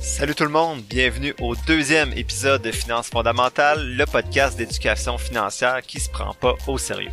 Salut 0.00 0.34
tout 0.34 0.44
le 0.44 0.50
monde, 0.50 0.82
bienvenue 0.82 1.34
au 1.40 1.54
deuxième 1.66 2.12
épisode 2.12 2.62
de 2.62 2.70
Finances 2.70 3.08
fondamentales, 3.08 3.96
le 3.96 4.06
podcast 4.06 4.56
d'éducation 4.56 5.18
financière 5.18 5.82
qui 5.82 6.00
se 6.00 6.08
prend 6.08 6.34
pas 6.34 6.54
au 6.66 6.78
sérieux. 6.78 7.10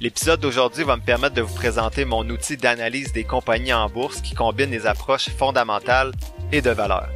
L'épisode 0.00 0.40
d'aujourd'hui 0.40 0.84
va 0.84 0.96
me 0.96 1.02
permettre 1.02 1.34
de 1.34 1.42
vous 1.42 1.54
présenter 1.54 2.04
mon 2.04 2.28
outil 2.28 2.56
d'analyse 2.56 3.12
des 3.12 3.24
compagnies 3.24 3.72
en 3.72 3.88
bourse 3.88 4.20
qui 4.20 4.34
combine 4.34 4.70
des 4.70 4.86
approches 4.86 5.30
fondamentales 5.30 6.12
et 6.50 6.60
de 6.60 6.70
valeur. 6.70 7.08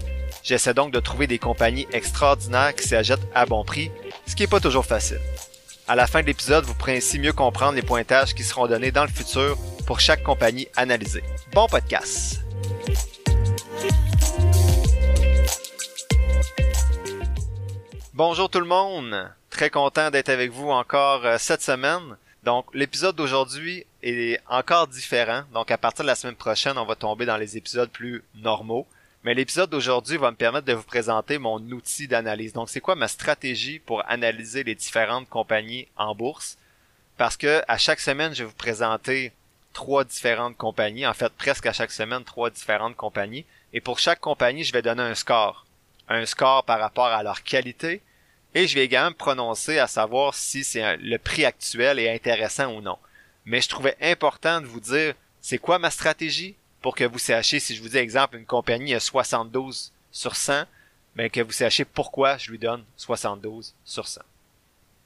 J'essaie 0.42 0.74
donc 0.74 0.92
de 0.92 1.00
trouver 1.00 1.26
des 1.26 1.38
compagnies 1.38 1.88
extraordinaires 1.92 2.74
qui 2.74 2.86
s'achètent 2.86 3.28
à 3.34 3.46
bon 3.46 3.64
prix, 3.64 3.90
ce 4.26 4.36
qui 4.36 4.44
n'est 4.44 4.48
pas 4.48 4.60
toujours 4.60 4.86
facile. 4.86 5.20
À 5.88 5.96
la 5.96 6.06
fin 6.06 6.20
de 6.20 6.26
l'épisode, 6.26 6.64
vous 6.64 6.74
pourrez 6.74 6.96
ainsi 6.96 7.18
mieux 7.18 7.32
comprendre 7.32 7.74
les 7.74 7.82
pointages 7.82 8.34
qui 8.34 8.44
seront 8.44 8.66
donnés 8.66 8.92
dans 8.92 9.04
le 9.04 9.10
futur 9.10 9.56
pour 9.86 10.00
chaque 10.00 10.22
compagnie 10.22 10.68
analysée. 10.76 11.24
Bon 11.52 11.66
podcast! 11.66 12.40
Bonjour 18.16 18.48
tout 18.48 18.60
le 18.60 18.66
monde! 18.66 19.30
Très 19.50 19.68
content 19.68 20.10
d'être 20.10 20.30
avec 20.30 20.50
vous 20.50 20.70
encore 20.70 21.26
euh, 21.26 21.36
cette 21.36 21.60
semaine. 21.60 22.16
Donc 22.44 22.64
l'épisode 22.72 23.14
d'aujourd'hui 23.14 23.84
est 24.02 24.40
encore 24.48 24.86
différent. 24.86 25.42
Donc 25.52 25.70
à 25.70 25.76
partir 25.76 26.02
de 26.02 26.06
la 26.06 26.14
semaine 26.14 26.34
prochaine, 26.34 26.78
on 26.78 26.86
va 26.86 26.94
tomber 26.94 27.26
dans 27.26 27.36
les 27.36 27.58
épisodes 27.58 27.90
plus 27.90 28.24
normaux. 28.36 28.86
Mais 29.22 29.34
l'épisode 29.34 29.68
d'aujourd'hui 29.68 30.16
va 30.16 30.30
me 30.30 30.36
permettre 30.36 30.64
de 30.64 30.72
vous 30.72 30.82
présenter 30.82 31.36
mon 31.36 31.58
outil 31.58 32.08
d'analyse. 32.08 32.54
Donc, 32.54 32.70
c'est 32.70 32.80
quoi 32.80 32.94
ma 32.94 33.06
stratégie 33.06 33.80
pour 33.80 34.02
analyser 34.08 34.64
les 34.64 34.74
différentes 34.74 35.28
compagnies 35.28 35.86
en 35.98 36.14
bourse? 36.14 36.56
Parce 37.18 37.36
que 37.36 37.62
à 37.68 37.76
chaque 37.76 38.00
semaine, 38.00 38.34
je 38.34 38.44
vais 38.44 38.48
vous 38.48 38.56
présenter 38.56 39.30
trois 39.74 40.04
différentes 40.04 40.56
compagnies. 40.56 41.06
En 41.06 41.12
fait, 41.12 41.34
presque 41.34 41.66
à 41.66 41.74
chaque 41.74 41.92
semaine, 41.92 42.24
trois 42.24 42.48
différentes 42.48 42.96
compagnies. 42.96 43.44
Et 43.74 43.82
pour 43.82 43.98
chaque 43.98 44.20
compagnie, 44.20 44.64
je 44.64 44.72
vais 44.72 44.80
donner 44.80 45.02
un 45.02 45.14
score. 45.14 45.66
Un 46.08 46.24
score 46.24 46.64
par 46.64 46.80
rapport 46.80 47.08
à 47.08 47.22
leur 47.22 47.42
qualité. 47.42 48.00
Et 48.56 48.66
je 48.66 48.74
vais 48.74 48.86
également 48.86 49.10
me 49.10 49.14
prononcer 49.14 49.78
à 49.78 49.86
savoir 49.86 50.32
si 50.32 50.64
c'est 50.64 50.96
le 50.96 51.18
prix 51.18 51.44
actuel 51.44 51.98
est 51.98 52.10
intéressant 52.10 52.72
ou 52.72 52.80
non. 52.80 52.96
Mais 53.44 53.60
je 53.60 53.68
trouvais 53.68 53.98
important 54.00 54.62
de 54.62 54.66
vous 54.66 54.80
dire 54.80 55.12
c'est 55.42 55.58
quoi 55.58 55.78
ma 55.78 55.90
stratégie, 55.90 56.54
pour 56.80 56.94
que 56.94 57.04
vous 57.04 57.18
sachiez, 57.18 57.60
si 57.60 57.76
je 57.76 57.82
vous 57.82 57.90
dis 57.90 57.98
exemple, 57.98 58.38
une 58.38 58.46
compagnie 58.46 58.94
a 58.94 59.00
72 59.00 59.92
sur 60.10 60.36
100, 60.36 60.64
ben 61.16 61.28
que 61.28 61.42
vous 61.42 61.52
sachiez 61.52 61.84
pourquoi 61.84 62.38
je 62.38 62.50
lui 62.50 62.58
donne 62.58 62.82
72 62.96 63.74
sur 63.84 64.08
100. 64.08 64.22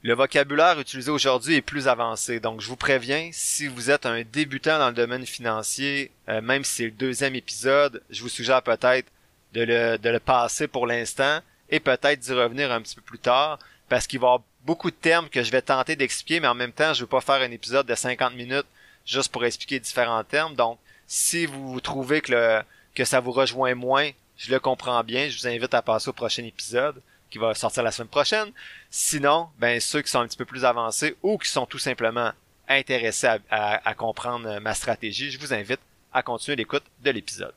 Le 0.03 0.13
vocabulaire 0.13 0.79
utilisé 0.79 1.11
aujourd'hui 1.11 1.55
est 1.55 1.61
plus 1.61 1.89
avancé, 1.89 2.39
donc 2.39 2.61
je 2.61 2.69
vous 2.69 2.77
préviens, 2.77 3.31
si 3.33 3.67
vous 3.67 3.91
êtes 3.91 4.05
un 4.05 4.23
débutant 4.23 4.79
dans 4.79 4.87
le 4.87 4.95
domaine 4.95 5.25
financier, 5.25 6.09
euh, 6.29 6.39
même 6.39 6.63
si 6.63 6.75
c'est 6.75 6.85
le 6.85 6.91
deuxième 6.91 7.35
épisode, 7.35 8.01
je 8.11 8.21
vous 8.21 8.29
suggère 8.29 8.61
peut-être 8.61 9.11
de 9.51 9.63
le, 9.63 9.97
de 9.97 10.09
le 10.09 10.21
passer 10.21 10.69
pour 10.69 10.87
l'instant 10.87 11.41
et 11.71 11.79
peut-être 11.79 12.19
d'y 12.19 12.33
revenir 12.33 12.71
un 12.71 12.81
petit 12.81 12.95
peu 12.95 13.01
plus 13.01 13.19
tard, 13.19 13.59
parce 13.89 14.07
qu'il 14.07 14.19
va 14.19 14.25
y 14.25 14.29
avoir 14.29 14.43
beaucoup 14.63 14.91
de 14.91 14.95
termes 14.95 15.29
que 15.29 15.41
je 15.41 15.51
vais 15.51 15.61
tenter 15.61 15.95
d'expliquer, 15.95 16.39
mais 16.39 16.47
en 16.47 16.53
même 16.53 16.71
temps, 16.71 16.93
je 16.93 16.99
ne 16.99 17.05
veux 17.05 17.09
pas 17.09 17.21
faire 17.21 17.41
un 17.41 17.51
épisode 17.51 17.87
de 17.87 17.95
50 17.95 18.35
minutes 18.35 18.67
juste 19.05 19.31
pour 19.31 19.43
expliquer 19.45 19.79
différents 19.79 20.23
termes, 20.23 20.55
donc 20.55 20.77
si 21.07 21.45
vous 21.45 21.81
trouvez 21.81 22.21
que, 22.21 22.63
ça 23.03 23.19
vous 23.19 23.33
rejoint 23.33 23.75
moins, 23.75 24.11
je 24.37 24.49
le 24.49 24.61
comprends 24.61 25.03
bien. 25.03 25.27
Je 25.27 25.37
vous 25.37 25.47
invite 25.47 25.73
à 25.73 25.81
passer 25.81 26.09
au 26.09 26.13
prochain 26.13 26.45
épisode 26.45 27.01
qui 27.29 27.37
va 27.37 27.53
sortir 27.53 27.83
la 27.83 27.91
semaine 27.91 28.07
prochaine. 28.07 28.51
Sinon, 28.89 29.49
ben 29.59 29.79
ceux 29.81 30.01
qui 30.01 30.09
sont 30.09 30.19
un 30.19 30.27
petit 30.27 30.37
peu 30.37 30.45
plus 30.45 30.63
avancés 30.63 31.17
ou 31.21 31.37
qui 31.37 31.49
sont 31.49 31.65
tout 31.65 31.79
simplement 31.79 32.31
intéressés 32.67 33.27
à, 33.49 33.89
à 33.89 33.93
comprendre 33.93 34.59
ma 34.59 34.73
stratégie, 34.73 35.31
je 35.31 35.37
vous 35.37 35.53
invite 35.53 35.81
à 36.13 36.23
continuer 36.23 36.55
l'écoute 36.55 36.83
de 37.01 37.11
l'épisode. 37.11 37.53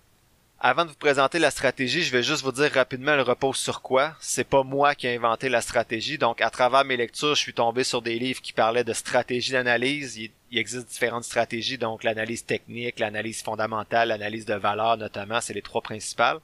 Avant 0.61 0.85
de 0.85 0.91
vous 0.91 0.97
présenter 0.97 1.39
la 1.39 1.51
stratégie, 1.51 2.03
je 2.03 2.13
vais 2.13 2.23
juste 2.23 2.43
vous 2.43 2.53
dire 2.53 2.73
rapidement 2.73 3.13
elle 3.13 3.21
repose 3.21 3.57
sur 3.57 3.83
quoi. 3.83 4.15
C'est 4.21 4.49
pas 4.49 4.63
moi 4.63 4.95
qui 4.95 5.07
ai 5.07 5.17
inventé 5.17 5.49
la 5.49 5.61
stratégie, 5.61 6.17
donc 6.17 6.41
à 6.41 6.49
travers 6.49 6.85
mes 6.85 6.97
lectures, 6.97 7.35
je 7.35 7.41
suis 7.41 7.53
tombé 7.53 7.85
sur 7.85 8.01
des 8.01 8.19
livres 8.19 8.41
qui 8.41 8.53
parlaient 8.53 8.85
de 8.85 8.93
stratégie 8.93 9.53
d'analyse. 9.53 10.17
Il, 10.17 10.31
existe 10.57 10.89
différentes 10.89 11.25
stratégies, 11.25 11.79
donc 11.79 12.05
l'analyse 12.05 12.47
technique, 12.47 13.01
l'analyse 13.01 13.43
fondamentale, 13.43 14.09
l'analyse 14.09 14.47
de 14.47 14.55
valeur 14.55 14.97
notamment, 14.97 15.41
c'est 15.41 15.53
les 15.53 15.63
trois 15.63 15.83
principales. 15.83 16.39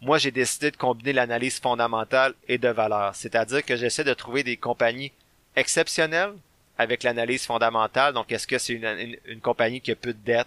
Moi, 0.00 0.16
j'ai 0.18 0.30
décidé 0.30 0.70
de 0.70 0.76
combiner 0.76 1.12
l'analyse 1.12 1.58
fondamentale 1.58 2.34
et 2.46 2.56
de 2.56 2.68
valeur, 2.68 3.16
c'est-à-dire 3.16 3.64
que 3.64 3.74
j'essaie 3.74 4.04
de 4.04 4.14
trouver 4.14 4.44
des 4.44 4.56
compagnies 4.56 5.10
exceptionnelles 5.56 6.34
avec 6.78 7.02
l'analyse 7.02 7.44
fondamentale. 7.44 8.14
Donc, 8.14 8.30
est-ce 8.30 8.46
que 8.46 8.58
c'est 8.58 8.74
une, 8.74 9.16
une 9.26 9.40
compagnie 9.40 9.80
qui 9.80 9.90
a 9.90 9.96
peu 9.96 10.12
de 10.12 10.24
dettes? 10.24 10.46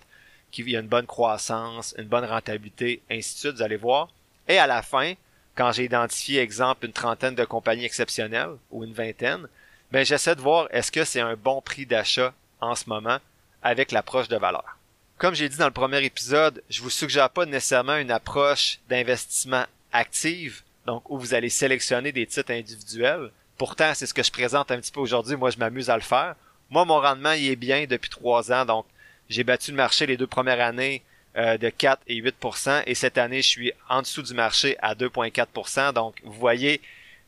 Qui 0.51 0.75
a 0.75 0.79
une 0.79 0.87
bonne 0.87 1.07
croissance, 1.07 1.95
une 1.97 2.07
bonne 2.07 2.25
rentabilité, 2.25 3.01
ainsi 3.09 3.33
de 3.33 3.39
suite, 3.39 3.55
vous 3.55 3.61
allez 3.63 3.77
voir. 3.77 4.09
Et 4.47 4.57
à 4.57 4.67
la 4.67 4.81
fin, 4.81 5.13
quand 5.55 5.71
j'ai 5.71 5.85
identifié, 5.85 6.39
exemple, 6.41 6.85
une 6.85 6.93
trentaine 6.93 7.35
de 7.35 7.45
compagnies 7.45 7.85
exceptionnelles 7.85 8.55
ou 8.71 8.83
une 8.83 8.93
vingtaine, 8.93 9.47
ben 9.91 10.05
j'essaie 10.05 10.35
de 10.35 10.41
voir 10.41 10.67
est-ce 10.71 10.91
que 10.91 11.03
c'est 11.03 11.19
un 11.19 11.35
bon 11.35 11.61
prix 11.61 11.85
d'achat 11.85 12.33
en 12.61 12.75
ce 12.75 12.89
moment 12.89 13.17
avec 13.61 13.91
l'approche 13.91 14.27
de 14.27 14.37
valeur. 14.37 14.77
Comme 15.17 15.35
j'ai 15.35 15.49
dit 15.49 15.57
dans 15.57 15.65
le 15.65 15.71
premier 15.71 16.03
épisode, 16.03 16.63
je 16.69 16.81
vous 16.81 16.89
suggère 16.89 17.29
pas 17.29 17.45
nécessairement 17.45 17.97
une 17.97 18.11
approche 18.11 18.79
d'investissement 18.89 19.65
active, 19.91 20.63
donc 20.85 21.07
où 21.09 21.19
vous 21.19 21.33
allez 21.33 21.49
sélectionner 21.49 22.11
des 22.11 22.25
titres 22.25 22.51
individuels. 22.51 23.29
Pourtant, 23.57 23.93
c'est 23.93 24.07
ce 24.07 24.13
que 24.13 24.23
je 24.23 24.31
présente 24.31 24.71
un 24.71 24.79
petit 24.79 24.91
peu 24.91 24.99
aujourd'hui. 24.99 25.35
Moi, 25.35 25.51
je 25.51 25.59
m'amuse 25.59 25.91
à 25.91 25.95
le 25.95 26.01
faire. 26.01 26.35
Moi, 26.71 26.85
mon 26.85 26.99
rendement, 26.99 27.33
il 27.33 27.51
est 27.51 27.55
bien 27.55 27.85
depuis 27.85 28.09
trois 28.09 28.51
ans, 28.51 28.65
donc 28.65 28.85
j'ai 29.31 29.45
battu 29.45 29.71
le 29.71 29.77
marché 29.77 30.05
les 30.05 30.17
deux 30.17 30.27
premières 30.27 30.59
années 30.59 31.03
euh, 31.37 31.57
de 31.57 31.69
4 31.69 32.01
et 32.07 32.21
8% 32.21 32.83
et 32.85 32.93
cette 32.95 33.17
année, 33.17 33.41
je 33.41 33.47
suis 33.47 33.71
en 33.87 34.01
dessous 34.01 34.21
du 34.21 34.33
marché 34.33 34.75
à 34.81 34.93
2,4% 34.93 35.93
Donc, 35.93 36.15
vous 36.25 36.33
voyez, 36.33 36.81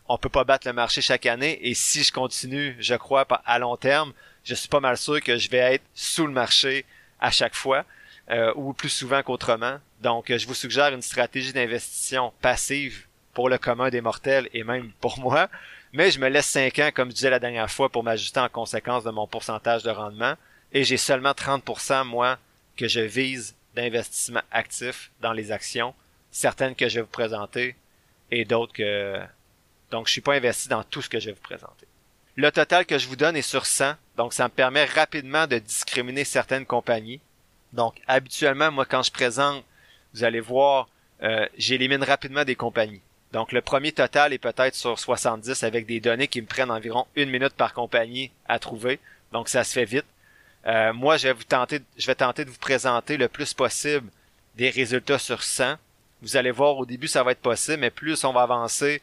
on 0.09 0.17
peut 0.17 0.27
pas 0.27 0.43
battre 0.43 0.67
le 0.67 0.73
marché 0.73 1.01
chaque 1.01 1.25
année 1.25 1.57
et 1.61 1.73
si 1.73 2.03
je 2.03 2.11
continue, 2.11 2.75
je 2.79 2.95
crois, 2.95 3.25
à 3.45 3.57
long 3.57 3.77
terme, 3.77 4.11
je 4.43 4.53
suis 4.53 4.67
pas 4.67 4.81
mal 4.81 4.97
sûr 4.97 5.21
que 5.21 5.37
je 5.37 5.49
vais 5.49 5.75
être 5.75 5.83
sous 5.93 6.27
le 6.27 6.33
marché 6.33 6.83
à 7.21 7.31
chaque 7.31 7.55
fois 7.55 7.85
euh, 8.29 8.51
ou 8.57 8.73
plus 8.73 8.89
souvent 8.89 9.23
qu'autrement. 9.23 9.79
Donc, 10.01 10.25
je 10.35 10.45
vous 10.45 10.53
suggère 10.53 10.93
une 10.93 11.01
stratégie 11.01 11.53
d'investissement 11.53 12.33
passive 12.41 13.05
pour 13.33 13.47
le 13.47 13.57
commun 13.57 13.89
des 13.89 14.01
mortels 14.01 14.49
et 14.53 14.65
même 14.65 14.91
pour 14.99 15.19
moi. 15.19 15.47
Mais 15.93 16.11
je 16.11 16.19
me 16.19 16.27
laisse 16.27 16.47
5 16.47 16.79
ans, 16.79 16.89
comme 16.93 17.11
je 17.11 17.15
disais 17.15 17.29
la 17.29 17.39
dernière 17.39 17.71
fois, 17.71 17.87
pour 17.87 18.03
m'ajuster 18.03 18.41
en 18.41 18.49
conséquence 18.49 19.05
de 19.05 19.11
mon 19.11 19.25
pourcentage 19.25 19.83
de 19.83 19.89
rendement 19.89 20.35
et 20.73 20.83
j'ai 20.83 20.97
seulement 20.97 21.31
30% 21.31 22.05
moi 22.05 22.37
que 22.75 22.87
je 22.87 22.99
vise 22.99 23.55
d'investissement 23.75 24.41
actif 24.51 25.11
dans 25.21 25.33
les 25.33 25.51
actions, 25.51 25.93
certaines 26.31 26.75
que 26.75 26.89
je 26.89 26.95
vais 26.95 27.01
vous 27.01 27.07
présenter 27.07 27.75
et 28.31 28.45
d'autres 28.45 28.73
que 28.73 29.19
donc 29.91 30.07
je 30.07 30.11
suis 30.11 30.21
pas 30.21 30.33
investi 30.33 30.69
dans 30.69 30.83
tout 30.83 31.01
ce 31.01 31.09
que 31.09 31.19
je 31.19 31.27
vais 31.27 31.33
vous 31.33 31.41
présenter. 31.41 31.87
Le 32.35 32.51
total 32.51 32.87
que 32.87 32.97
je 32.97 33.07
vous 33.07 33.15
donne 33.15 33.35
est 33.35 33.43
sur 33.43 33.67
100, 33.67 33.93
donc 34.17 34.33
ça 34.33 34.45
me 34.45 34.49
permet 34.49 34.85
rapidement 34.85 35.45
de 35.45 35.59
discriminer 35.59 36.23
certaines 36.23 36.65
compagnies. 36.65 37.21
Donc 37.73 37.95
habituellement 38.07 38.71
moi 38.71 38.85
quand 38.85 39.03
je 39.03 39.11
présente, 39.11 39.63
vous 40.15 40.23
allez 40.23 40.39
voir, 40.39 40.89
euh, 41.21 41.47
j'élimine 41.57 42.03
rapidement 42.03 42.43
des 42.43 42.55
compagnies. 42.55 43.01
Donc 43.31 43.51
le 43.51 43.61
premier 43.61 43.91
total 43.91 44.33
est 44.33 44.39
peut-être 44.39 44.75
sur 44.75 44.97
70 44.97 45.63
avec 45.63 45.85
des 45.85 45.99
données 45.99 46.27
qui 46.27 46.41
me 46.41 46.47
prennent 46.47 46.71
environ 46.71 47.05
une 47.15 47.29
minute 47.29 47.53
par 47.53 47.73
compagnie 47.73 48.31
à 48.47 48.57
trouver. 48.57 48.99
Donc 49.31 49.49
ça 49.49 49.63
se 49.63 49.73
fait 49.73 49.85
vite. 49.85 50.05
Euh, 50.65 50.93
moi, 50.93 51.17
je 51.17 51.27
vais 51.27 51.33
vous 51.33 51.43
tenter, 51.43 51.81
je 51.97 52.07
vais 52.07 52.15
tenter 52.15 52.45
de 52.45 52.49
vous 52.49 52.57
présenter 52.57 53.17
le 53.17 53.27
plus 53.27 53.53
possible 53.53 54.09
des 54.55 54.69
résultats 54.69 55.19
sur 55.19 55.43
100. 55.43 55.75
Vous 56.21 56.37
allez 56.37 56.51
voir, 56.51 56.77
au 56.77 56.85
début, 56.85 57.07
ça 57.07 57.23
va 57.23 57.31
être 57.31 57.41
possible, 57.41 57.79
mais 57.79 57.89
plus 57.89 58.23
on 58.23 58.31
va 58.31 58.43
avancer, 58.43 59.01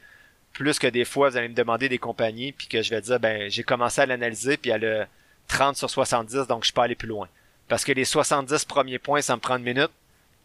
plus 0.53 0.79
que 0.79 0.87
des 0.87 1.05
fois, 1.05 1.31
vous 1.31 1.37
allez 1.37 1.49
me 1.49 1.55
demander 1.55 1.89
des 1.89 1.99
compagnies, 1.99 2.53
puis 2.53 2.67
que 2.67 2.83
je 2.83 2.91
vais 2.91 3.01
dire, 3.01 3.21
ben, 3.21 3.51
j'ai 3.51 3.63
commencé 3.63 4.01
à 4.01 4.07
l'analyser, 4.07 4.57
puis 4.57 4.71
elle 4.71 4.85
a 4.85 5.07
30 5.49 5.77
sur 5.77 5.91
70, 5.91 6.47
donc 6.47 6.65
je 6.65 6.73
peux 6.73 6.81
aller 6.81 6.95
plus 6.95 7.09
loin. 7.09 7.29
Parce 7.69 7.85
que 7.85 7.93
les 7.93 8.05
70 8.05 8.65
premiers 8.65 8.99
points, 8.99 9.21
ça 9.21 9.37
me 9.37 9.41
prend 9.41 9.57
une 9.59 9.65
minute, 9.65 9.91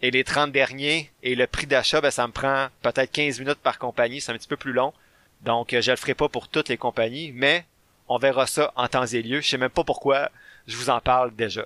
et 0.01 0.11
les 0.11 0.25
30 0.25 0.51
derniers, 0.51 1.11
et 1.23 1.35
le 1.35 1.47
prix 1.47 1.65
d'achat, 1.65 2.01
ben, 2.01 2.11
ça 2.11 2.27
me 2.27 2.33
prend 2.33 2.67
peut-être 2.81 3.11
15 3.11 3.39
minutes 3.39 3.59
par 3.63 3.79
compagnie, 3.79 4.19
c'est 4.19 4.33
un 4.33 4.37
petit 4.37 4.49
peu 4.49 4.57
plus 4.57 4.73
long. 4.73 4.93
Donc, 5.41 5.75
je 5.79 5.91
le 5.91 5.97
ferai 5.97 6.13
pas 6.13 6.27
pour 6.27 6.49
toutes 6.49 6.69
les 6.69 6.77
compagnies, 6.77 7.31
mais 7.33 7.65
on 8.09 8.17
verra 8.17 8.47
ça 8.47 8.73
en 8.75 8.87
temps 8.87 9.05
et 9.05 9.21
lieu. 9.21 9.41
Je 9.41 9.47
sais 9.47 9.57
même 9.57 9.69
pas 9.69 9.83
pourquoi 9.83 10.29
je 10.67 10.77
vous 10.77 10.89
en 10.89 10.99
parle 10.99 11.35
déjà. 11.35 11.65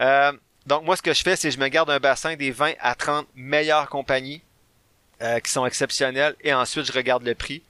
Euh, 0.00 0.32
donc 0.66 0.84
moi, 0.84 0.96
ce 0.96 1.02
que 1.02 1.14
je 1.14 1.22
fais, 1.22 1.36
c'est 1.36 1.50
je 1.50 1.58
me 1.58 1.68
garde 1.68 1.90
un 1.90 2.00
bassin 2.00 2.36
des 2.36 2.50
20 2.50 2.74
à 2.80 2.94
30 2.94 3.26
meilleures 3.34 3.88
compagnies 3.88 4.42
euh, 5.22 5.38
qui 5.40 5.50
sont 5.50 5.64
exceptionnelles 5.64 6.34
et 6.42 6.52
ensuite 6.52 6.84
je 6.84 6.92
regarde 6.92 7.24
le 7.24 7.34
prix. 7.34 7.62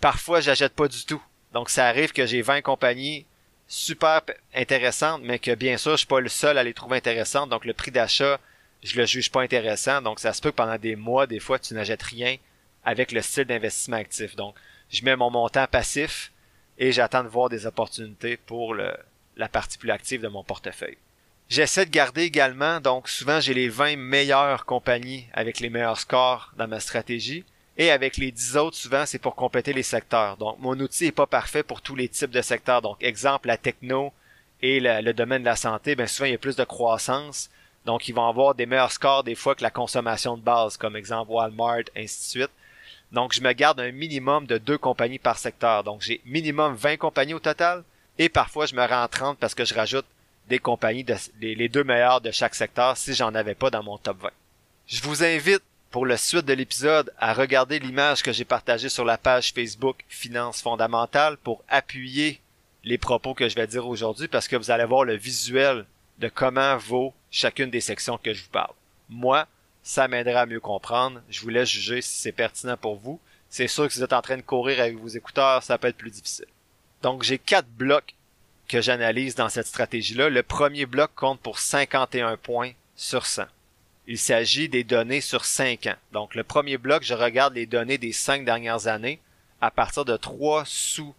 Parfois, 0.00 0.40
j'achète 0.40 0.74
pas 0.74 0.88
du 0.88 1.04
tout. 1.04 1.22
Donc 1.52 1.70
ça 1.70 1.86
arrive 1.86 2.12
que 2.12 2.26
j'ai 2.26 2.42
20 2.42 2.62
compagnies 2.62 3.26
super 3.68 4.22
intéressantes, 4.54 5.22
mais 5.24 5.38
que 5.38 5.54
bien 5.54 5.76
sûr, 5.76 5.92
je 5.92 5.98
suis 5.98 6.06
pas 6.06 6.20
le 6.20 6.28
seul 6.28 6.58
à 6.58 6.64
les 6.64 6.74
trouver 6.74 6.96
intéressantes. 6.96 7.50
Donc 7.50 7.64
le 7.64 7.72
prix 7.72 7.90
d'achat, 7.90 8.38
je 8.82 8.96
le 8.96 9.06
juge 9.06 9.30
pas 9.30 9.42
intéressant. 9.42 10.02
Donc 10.02 10.18
ça 10.18 10.32
se 10.32 10.40
peut 10.40 10.50
que 10.50 10.56
pendant 10.56 10.78
des 10.78 10.96
mois, 10.96 11.26
des 11.26 11.40
fois, 11.40 11.58
tu 11.58 11.74
n'achètes 11.74 12.02
rien 12.02 12.36
avec 12.84 13.12
le 13.12 13.22
style 13.22 13.44
d'investissement 13.44 13.96
actif. 13.96 14.34
Donc 14.34 14.56
je 14.90 15.04
mets 15.04 15.16
mon 15.16 15.30
montant 15.30 15.66
passif 15.68 16.32
et 16.78 16.90
j'attends 16.90 17.22
de 17.22 17.28
voir 17.28 17.48
des 17.48 17.66
opportunités 17.66 18.36
pour 18.36 18.74
le, 18.74 18.92
la 19.40 19.48
partie 19.48 19.78
plus 19.78 19.90
active 19.90 20.20
de 20.20 20.28
mon 20.28 20.44
portefeuille. 20.44 20.98
J'essaie 21.48 21.84
de 21.84 21.90
garder 21.90 22.22
également, 22.22 22.80
donc 22.80 23.08
souvent 23.08 23.40
j'ai 23.40 23.54
les 23.54 23.68
20 23.68 23.96
meilleures 23.96 24.66
compagnies 24.66 25.26
avec 25.32 25.58
les 25.58 25.68
meilleurs 25.68 25.98
scores 25.98 26.52
dans 26.56 26.68
ma 26.68 26.78
stratégie, 26.78 27.44
Et 27.76 27.90
avec 27.90 28.18
les 28.18 28.30
10 28.30 28.56
autres, 28.58 28.76
souvent, 28.76 29.06
c'est 29.06 29.18
pour 29.18 29.34
compléter 29.34 29.72
les 29.72 29.82
secteurs. 29.82 30.36
Donc, 30.36 30.58
mon 30.58 30.78
outil 30.78 31.06
est 31.06 31.12
pas 31.12 31.26
parfait 31.26 31.62
pour 31.62 31.80
tous 31.80 31.96
les 31.96 32.08
types 32.08 32.30
de 32.30 32.42
secteurs. 32.42 32.82
Donc, 32.82 32.98
exemple, 33.00 33.48
la 33.48 33.56
techno 33.56 34.12
et 34.60 34.80
le, 34.80 35.12
domaine 35.12 35.40
de 35.40 35.46
la 35.46 35.56
santé, 35.56 35.94
bien 35.94 36.06
souvent, 36.06 36.26
il 36.26 36.32
y 36.32 36.34
a 36.34 36.38
plus 36.38 36.56
de 36.56 36.64
croissance. 36.64 37.48
Donc, 37.86 38.06
ils 38.06 38.14
vont 38.14 38.28
avoir 38.28 38.54
des 38.54 38.66
meilleurs 38.66 38.92
scores 38.92 39.24
des 39.24 39.34
fois 39.34 39.54
que 39.54 39.62
la 39.62 39.70
consommation 39.70 40.36
de 40.36 40.42
base, 40.42 40.76
comme 40.76 40.94
exemple 40.94 41.30
Walmart, 41.32 41.84
ainsi 41.96 42.18
de 42.18 42.42
suite. 42.42 42.54
Donc, 43.12 43.32
je 43.32 43.40
me 43.40 43.52
garde 43.52 43.80
un 43.80 43.92
minimum 43.92 44.46
de 44.46 44.58
deux 44.58 44.78
compagnies 44.78 45.18
par 45.18 45.38
secteur. 45.38 45.82
Donc, 45.82 46.02
j'ai 46.02 46.20
minimum 46.26 46.74
20 46.74 46.98
compagnies 46.98 47.34
au 47.34 47.40
total. 47.40 47.82
Et 48.22 48.28
parfois, 48.28 48.66
je 48.66 48.74
me 48.74 48.84
rends 48.86 49.04
en 49.04 49.08
30 49.08 49.38
parce 49.38 49.54
que 49.54 49.64
je 49.64 49.72
rajoute 49.72 50.04
des 50.46 50.58
compagnies, 50.58 51.06
les, 51.40 51.70
deux 51.70 51.84
meilleures 51.84 52.20
de 52.20 52.30
chaque 52.30 52.54
secteur 52.54 52.94
si 52.98 53.14
j'en 53.14 53.34
avais 53.34 53.54
pas 53.54 53.70
dans 53.70 53.82
mon 53.82 53.96
top 53.96 54.20
20. 54.20 54.30
Je 54.86 55.00
vous 55.00 55.24
invite 55.24 55.62
pour 55.90 56.04
la 56.04 56.18
suite 56.18 56.44
de 56.44 56.52
l'épisode 56.52 57.14
à 57.18 57.32
regarder 57.32 57.78
l'image 57.78 58.22
que 58.22 58.30
j'ai 58.30 58.44
partagée 58.44 58.90
sur 58.90 59.06
la 59.06 59.16
page 59.16 59.54
Facebook 59.54 60.04
Finances 60.10 60.60
fondamentales 60.60 61.38
pour 61.38 61.64
appuyer 61.66 62.42
les 62.84 62.98
propos 62.98 63.32
que 63.32 63.48
je 63.48 63.54
vais 63.54 63.66
dire 63.66 63.86
aujourd'hui 63.86 64.28
parce 64.28 64.48
que 64.48 64.56
vous 64.56 64.70
allez 64.70 64.84
voir 64.84 65.04
le 65.04 65.16
visuel 65.16 65.86
de 66.18 66.28
comment 66.28 66.76
vaut 66.76 67.14
chacune 67.30 67.70
des 67.70 67.80
sections 67.80 68.18
que 68.18 68.34
je 68.34 68.42
vous 68.42 68.50
parle. 68.50 68.74
Moi, 69.08 69.46
ça 69.82 70.08
m'aidera 70.08 70.42
à 70.42 70.46
mieux 70.46 70.60
comprendre. 70.60 71.22
Je 71.30 71.40
vous 71.40 71.48
laisse 71.48 71.70
juger 71.70 72.02
si 72.02 72.18
c'est 72.18 72.32
pertinent 72.32 72.76
pour 72.76 72.96
vous. 72.96 73.18
C'est 73.48 73.66
sûr 73.66 73.86
que 73.86 73.94
si 73.94 74.00
vous 74.00 74.04
êtes 74.04 74.12
en 74.12 74.20
train 74.20 74.36
de 74.36 74.42
courir 74.42 74.78
avec 74.78 74.98
vos 74.98 75.08
écouteurs, 75.08 75.62
ça 75.62 75.78
peut 75.78 75.88
être 75.88 75.96
plus 75.96 76.10
difficile. 76.10 76.44
Donc 77.02 77.22
j'ai 77.22 77.38
quatre 77.38 77.68
blocs 77.68 78.14
que 78.68 78.80
j'analyse 78.80 79.34
dans 79.34 79.48
cette 79.48 79.66
stratégie-là. 79.66 80.28
Le 80.28 80.42
premier 80.42 80.86
bloc 80.86 81.10
compte 81.14 81.40
pour 81.40 81.58
51 81.58 82.36
points 82.36 82.72
sur 82.94 83.26
100. 83.26 83.44
Il 84.06 84.18
s'agit 84.18 84.68
des 84.68 84.84
données 84.84 85.20
sur 85.20 85.44
5 85.44 85.86
ans. 85.86 85.96
Donc 86.12 86.34
le 86.34 86.44
premier 86.44 86.78
bloc, 86.78 87.02
je 87.02 87.14
regarde 87.14 87.54
les 87.54 87.66
données 87.66 87.98
des 87.98 88.12
5 88.12 88.44
dernières 88.44 88.86
années 88.86 89.20
à 89.60 89.70
partir 89.70 90.04
de 90.04 90.16
trois 90.16 90.64
sous 90.64 91.14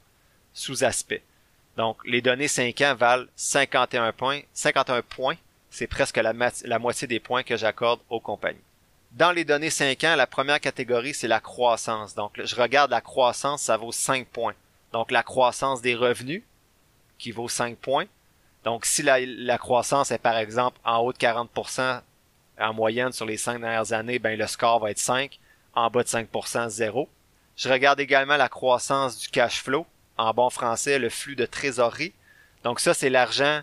sous-aspects. 0.54 1.22
Donc 1.78 1.98
les 2.06 2.22
données 2.22 2.48
5 2.48 2.80
ans 2.82 2.96
valent 2.96 3.26
51 3.36 4.12
points. 4.14 4.42
51 4.54 5.02
points, 5.02 5.38
c'est 5.70 5.88
presque 5.88 6.18
la, 6.18 6.34
la 6.66 6.80
moitié 6.80 7.08
des 7.08 7.20
points 7.20 7.44
que 7.44 7.58
j'accorde 7.58 8.02
aux 8.10 8.20
compagnies. 8.20 8.60
Dans 9.14 9.32
les 9.32 9.46
données 9.46 9.70
5 9.70 10.04
ans, 10.04 10.16
la 10.16 10.28
première 10.28 10.60
catégorie, 10.60 11.14
c'est 11.14 11.28
la 11.28 11.40
croissance. 11.40 12.14
Donc 12.16 12.40
je 12.44 12.56
regarde 12.56 12.92
la 12.92 13.02
croissance, 13.02 13.64
ça 13.64 13.78
vaut 13.78 13.92
5 13.92 14.28
points. 14.28 14.54
Donc 14.94 15.12
la 15.12 15.24
croissance 15.24 15.82
des 15.82 15.96
revenus, 15.96 16.44
qui 17.22 17.32
vaut 17.32 17.48
5 17.48 17.78
points. 17.78 18.08
Donc, 18.64 18.86
si 18.86 19.04
la, 19.04 19.58
croissance 19.58 20.12
est 20.12 20.18
par 20.18 20.38
exemple 20.38 20.80
en 20.84 20.98
haut 20.98 21.14
de 21.14 21.18
40% 21.18 22.02
en 22.60 22.74
moyenne 22.74 23.12
sur 23.12 23.26
les 23.26 23.38
5 23.38 23.62
dernières 23.62 23.94
années, 23.94 24.20
ben 24.20 24.38
le 24.38 24.48
score 24.48 24.80
va 24.80 24.92
être 24.92 25.00
5. 25.00 25.40
En 25.74 25.90
bas 25.90 26.04
de 26.04 26.08
5%, 26.08 26.70
0. 26.70 27.08
Je 27.56 27.70
regarde 27.70 28.00
également 28.00 28.36
la 28.36 28.50
croissance 28.50 29.18
du 29.18 29.30
cash 29.30 29.64
flow. 29.64 29.86
En 30.18 30.34
bon 30.34 30.50
français, 30.50 31.00
le 31.00 31.10
flux 31.10 31.36
de 31.36 31.46
trésorerie. 31.46 32.14
Donc 32.64 32.80
ça, 32.80 32.94
c'est 32.94 33.10
l'argent. 33.10 33.62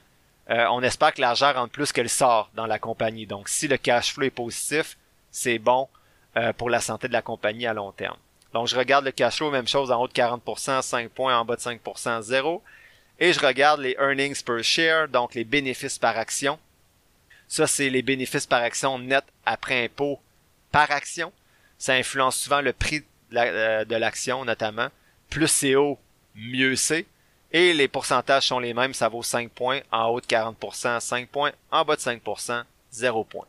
Euh, 0.50 0.66
on 0.70 0.82
espère 0.82 1.12
que 1.12 1.20
l'argent 1.20 1.52
rentre 1.52 1.72
plus 1.72 1.92
qu'elle 1.92 2.08
sort 2.08 2.50
dans 2.54 2.66
la 2.66 2.78
compagnie. 2.78 3.26
Donc 3.26 3.48
si 3.48 3.68
le 3.68 3.76
cash 3.76 4.14
flow 4.14 4.26
est 4.26 4.30
positif, 4.30 4.96
c'est 5.30 5.58
bon 5.58 5.88
euh, 6.36 6.52
pour 6.54 6.70
la 6.70 6.80
santé 6.80 7.08
de 7.08 7.12
la 7.12 7.22
compagnie 7.22 7.66
à 7.66 7.74
long 7.74 7.92
terme. 7.92 8.16
Donc 8.52 8.66
je 8.66 8.76
regarde 8.76 9.04
le 9.04 9.12
cash 9.12 9.36
flow, 9.36 9.50
même 9.50 9.68
chose 9.68 9.90
en 9.90 10.00
haut 10.00 10.08
de 10.08 10.12
40%, 10.12 10.82
5 10.82 11.10
points, 11.10 11.38
en 11.38 11.44
bas 11.44 11.56
de 11.56 11.60
5%, 11.60 12.22
0. 12.22 12.62
Et 13.20 13.32
je 13.32 13.40
regarde 13.40 13.80
les 13.80 13.96
earnings 13.98 14.42
per 14.42 14.62
share, 14.62 15.08
donc 15.08 15.34
les 15.34 15.44
bénéfices 15.44 15.98
par 15.98 16.16
action. 16.16 16.58
Ça, 17.48 17.66
c'est 17.66 17.90
les 17.90 18.02
bénéfices 18.02 18.46
par 18.46 18.62
action 18.62 18.98
net 18.98 19.24
après 19.44 19.84
impôt 19.84 20.20
par 20.70 20.90
action. 20.90 21.32
Ça 21.78 21.94
influence 21.94 22.36
souvent 22.36 22.60
le 22.60 22.72
prix 22.72 23.00
de 23.30 23.36
euh, 23.36 23.98
l'action, 23.98 24.44
notamment. 24.44 24.88
Plus 25.30 25.48
c'est 25.48 25.74
haut, 25.74 25.98
mieux 26.34 26.76
c'est. 26.76 27.06
Et 27.52 27.72
les 27.72 27.88
pourcentages 27.88 28.48
sont 28.48 28.58
les 28.58 28.74
mêmes, 28.74 28.92
ça 28.92 29.08
vaut 29.08 29.22
5 29.22 29.50
points. 29.50 29.80
En 29.90 30.06
haut 30.06 30.20
de 30.20 30.26
40%, 30.26 31.00
5 31.00 31.28
points. 31.28 31.52
En 31.70 31.84
bas 31.84 31.96
de 31.96 32.00
5%, 32.00 32.62
0 32.92 33.24
points. 33.24 33.46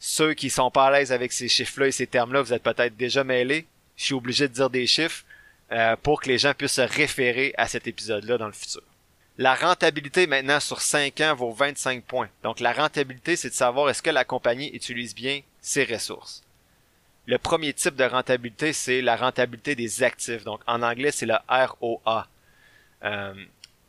Ceux 0.00 0.34
qui 0.34 0.50
sont 0.50 0.70
pas 0.70 0.86
à 0.86 0.90
l'aise 0.90 1.12
avec 1.12 1.32
ces 1.32 1.48
chiffres-là 1.48 1.86
et 1.86 1.92
ces 1.92 2.08
termes-là, 2.08 2.42
vous 2.42 2.52
êtes 2.52 2.62
peut-être 2.62 2.96
déjà 2.96 3.22
mêlés. 3.22 3.66
Je 3.96 4.04
suis 4.04 4.14
obligé 4.14 4.48
de 4.48 4.54
dire 4.54 4.70
des 4.70 4.86
chiffres. 4.86 5.24
Euh, 5.72 5.96
pour 5.96 6.20
que 6.20 6.28
les 6.28 6.36
gens 6.36 6.52
puissent 6.52 6.72
se 6.72 6.82
référer 6.82 7.54
à 7.56 7.66
cet 7.66 7.86
épisode-là 7.86 8.36
dans 8.36 8.46
le 8.46 8.52
futur. 8.52 8.82
La 9.38 9.54
rentabilité 9.54 10.26
maintenant 10.26 10.60
sur 10.60 10.82
5 10.82 11.18
ans 11.22 11.34
vaut 11.34 11.52
25 11.52 12.04
points. 12.04 12.28
Donc 12.42 12.60
la 12.60 12.74
rentabilité, 12.74 13.36
c'est 13.36 13.48
de 13.48 13.54
savoir 13.54 13.88
est-ce 13.88 14.02
que 14.02 14.10
la 14.10 14.26
compagnie 14.26 14.68
utilise 14.74 15.14
bien 15.14 15.40
ses 15.62 15.84
ressources. 15.84 16.42
Le 17.24 17.38
premier 17.38 17.72
type 17.72 17.96
de 17.96 18.04
rentabilité, 18.04 18.74
c'est 18.74 19.00
la 19.00 19.16
rentabilité 19.16 19.74
des 19.74 20.02
actifs. 20.02 20.44
Donc 20.44 20.60
en 20.66 20.82
anglais, 20.82 21.10
c'est 21.10 21.24
le 21.24 21.36
ROA. 21.48 22.28
Euh, 23.04 23.32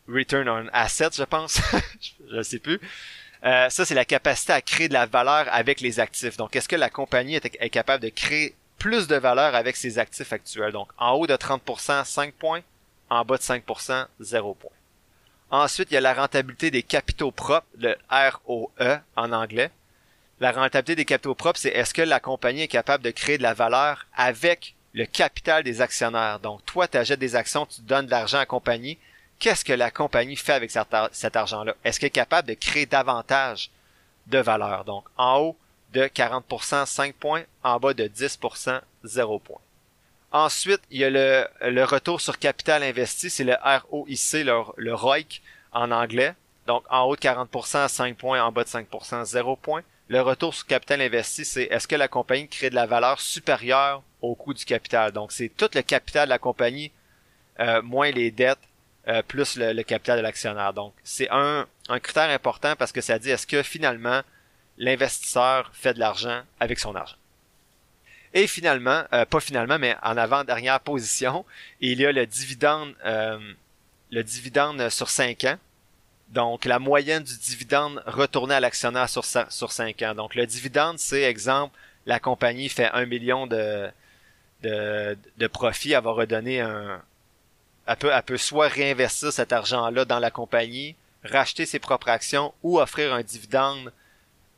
Return 0.07 0.47
on 0.47 0.69
Assets, 0.71 1.17
je 1.17 1.23
pense. 1.23 1.59
je 2.31 2.35
ne 2.37 2.43
sais 2.43 2.59
plus. 2.59 2.79
Euh, 3.43 3.69
ça, 3.69 3.83
c'est 3.83 3.95
la 3.95 4.05
capacité 4.05 4.53
à 4.53 4.61
créer 4.61 4.87
de 4.87 4.93
la 4.93 5.05
valeur 5.05 5.47
avec 5.51 5.81
les 5.81 5.99
actifs. 5.99 6.37
Donc, 6.37 6.55
est-ce 6.55 6.69
que 6.69 6.77
la 6.77 6.89
compagnie 6.89 7.35
est 7.35 7.69
capable 7.69 8.03
de 8.03 8.09
créer 8.09 8.55
plus 8.83 9.07
de 9.07 9.15
valeur 9.15 9.55
avec 9.55 9.77
ses 9.77 9.97
actifs 9.97 10.33
actuels. 10.33 10.73
Donc, 10.73 10.89
en 10.97 11.11
haut 11.11 11.25
de 11.25 11.35
30%, 11.35 12.03
5 12.03 12.33
points. 12.33 12.59
En 13.09 13.23
bas 13.23 13.37
de 13.37 13.41
5%, 13.41 14.07
0 14.19 14.53
points. 14.55 14.71
Ensuite, 15.51 15.89
il 15.89 15.93
y 15.93 15.97
a 15.97 16.01
la 16.01 16.13
rentabilité 16.13 16.69
des 16.69 16.83
capitaux 16.83 17.31
propres, 17.31 17.65
le 17.77 17.95
ROE 18.09 18.69
en 19.15 19.31
anglais. 19.31 19.71
La 20.41 20.51
rentabilité 20.51 20.95
des 20.95 21.05
capitaux 21.05 21.33
propres, 21.33 21.59
c'est 21.59 21.69
est-ce 21.69 21.93
que 21.93 22.01
la 22.01 22.19
compagnie 22.19 22.63
est 22.63 22.67
capable 22.67 23.05
de 23.05 23.11
créer 23.11 23.37
de 23.37 23.43
la 23.43 23.53
valeur 23.53 24.05
avec 24.15 24.75
le 24.91 25.05
capital 25.05 25.63
des 25.63 25.79
actionnaires? 25.79 26.41
Donc, 26.41 26.65
toi, 26.65 26.85
tu 26.89 26.97
achètes 26.97 27.19
des 27.19 27.37
actions, 27.37 27.65
tu 27.65 27.79
donnes 27.81 28.07
de 28.07 28.11
l'argent 28.11 28.37
à 28.37 28.41
la 28.41 28.45
compagnie. 28.47 28.97
Qu'est-ce 29.39 29.63
que 29.63 29.71
la 29.71 29.91
compagnie 29.91 30.35
fait 30.35 30.53
avec 30.53 30.71
cet 30.71 31.35
argent-là? 31.37 31.73
Est-ce 31.85 32.01
qu'elle 32.01 32.07
est 32.07 32.11
capable 32.11 32.49
de 32.49 32.53
créer 32.55 32.85
davantage 32.85 33.69
de 34.27 34.39
valeur? 34.39 34.83
Donc, 34.83 35.05
en 35.15 35.39
haut, 35.39 35.57
de 35.93 36.03
40%, 36.03 36.85
5 36.85 37.15
points. 37.15 37.43
En 37.63 37.79
bas 37.79 37.93
de 37.93 38.05
10%, 38.05 38.81
0 39.03 39.39
points. 39.39 39.61
Ensuite, 40.33 40.81
il 40.89 40.99
y 40.99 41.03
a 41.05 41.09
le, 41.11 41.47
le 41.61 41.83
retour 41.83 42.19
sur 42.19 42.39
capital 42.39 42.81
investi, 42.81 43.29
c'est 43.29 43.43
le 43.43 43.55
ROIC, 43.61 44.33
le, 44.33 44.63
le 44.77 44.93
ROIC 44.95 45.41
en 45.71 45.91
anglais. 45.91 46.33
Donc, 46.65 46.83
en 46.89 47.03
haut 47.03 47.15
de 47.15 47.21
40%, 47.21 47.87
5 47.87 48.17
points, 48.17 48.43
en 48.43 48.51
bas 48.51 48.63
de 48.63 48.69
5%, 48.69 49.25
0 49.25 49.55
points. 49.57 49.83
Le 50.07 50.21
retour 50.21 50.53
sur 50.53 50.65
capital 50.65 51.01
investi, 51.01 51.45
c'est 51.45 51.63
est-ce 51.63 51.87
que 51.87 51.95
la 51.95 52.07
compagnie 52.07 52.47
crée 52.47 52.69
de 52.69 52.75
la 52.75 52.87
valeur 52.87 53.21
supérieure 53.21 54.01
au 54.21 54.33
coût 54.35 54.53
du 54.53 54.65
capital? 54.65 55.11
Donc, 55.11 55.31
c'est 55.31 55.49
tout 55.49 55.69
le 55.75 55.81
capital 55.81 56.25
de 56.27 56.29
la 56.29 56.39
compagnie, 56.39 56.91
euh, 57.59 57.81
moins 57.83 58.09
les 58.11 58.31
dettes, 58.31 58.57
euh, 59.07 59.21
plus 59.21 59.55
le, 59.57 59.73
le, 59.73 59.83
capital 59.83 60.17
de 60.17 60.23
l'actionnaire. 60.23 60.73
Donc, 60.73 60.93
c'est 61.03 61.29
un, 61.29 61.67
un 61.89 61.99
critère 61.99 62.29
important 62.29 62.75
parce 62.75 62.91
que 62.91 63.01
ça 63.01 63.19
dit 63.19 63.29
est-ce 63.29 63.45
que 63.45 63.61
finalement 63.61 64.21
l'investisseur 64.77 65.69
fait 65.73 65.93
de 65.93 65.99
l'argent 65.99 66.41
avec 66.59 66.79
son 66.79 66.95
argent. 66.95 67.15
Et 68.33 68.47
finalement, 68.47 69.03
euh, 69.13 69.25
pas 69.25 69.39
finalement, 69.39 69.77
mais 69.77 69.95
en 70.01 70.17
avant-dernière 70.17 70.79
position, 70.79 71.45
il 71.81 72.01
y 72.01 72.05
a 72.05 72.11
le 72.11 72.25
dividende, 72.25 72.95
euh, 73.05 73.37
le 74.11 74.23
dividende 74.23 74.89
sur 74.89 75.09
5 75.09 75.43
ans. 75.43 75.57
Donc, 76.29 76.65
la 76.65 76.79
moyenne 76.79 77.21
du 77.21 77.37
dividende 77.37 78.01
retourné 78.07 78.55
à 78.55 78.59
l'actionnaire 78.59 79.07
sur, 79.07 79.23
sur 79.23 79.71
5 79.71 80.01
ans. 80.01 80.15
Donc, 80.15 80.33
le 80.33 80.47
dividende, 80.47 80.97
c'est, 80.97 81.21
exemple, 81.21 81.77
la 82.07 82.19
compagnie 82.19 82.69
fait 82.69 82.89
1 82.91 83.05
million 83.05 83.45
de, 83.45 83.87
de, 84.63 85.15
de 85.37 85.47
profit, 85.47 85.93
elle 85.93 86.03
va 86.03 86.11
redonner 86.11 86.61
un... 86.61 87.01
Elle 87.85 87.97
peut, 87.97 88.11
elle 88.13 88.23
peut 88.23 88.37
soit 88.37 88.69
réinvestir 88.69 89.33
cet 89.33 89.51
argent-là 89.51 90.05
dans 90.05 90.19
la 90.19 90.31
compagnie, 90.31 90.95
racheter 91.23 91.65
ses 91.65 91.79
propres 91.79 92.07
actions 92.07 92.53
ou 92.63 92.79
offrir 92.79 93.13
un 93.13 93.21
dividende 93.21 93.91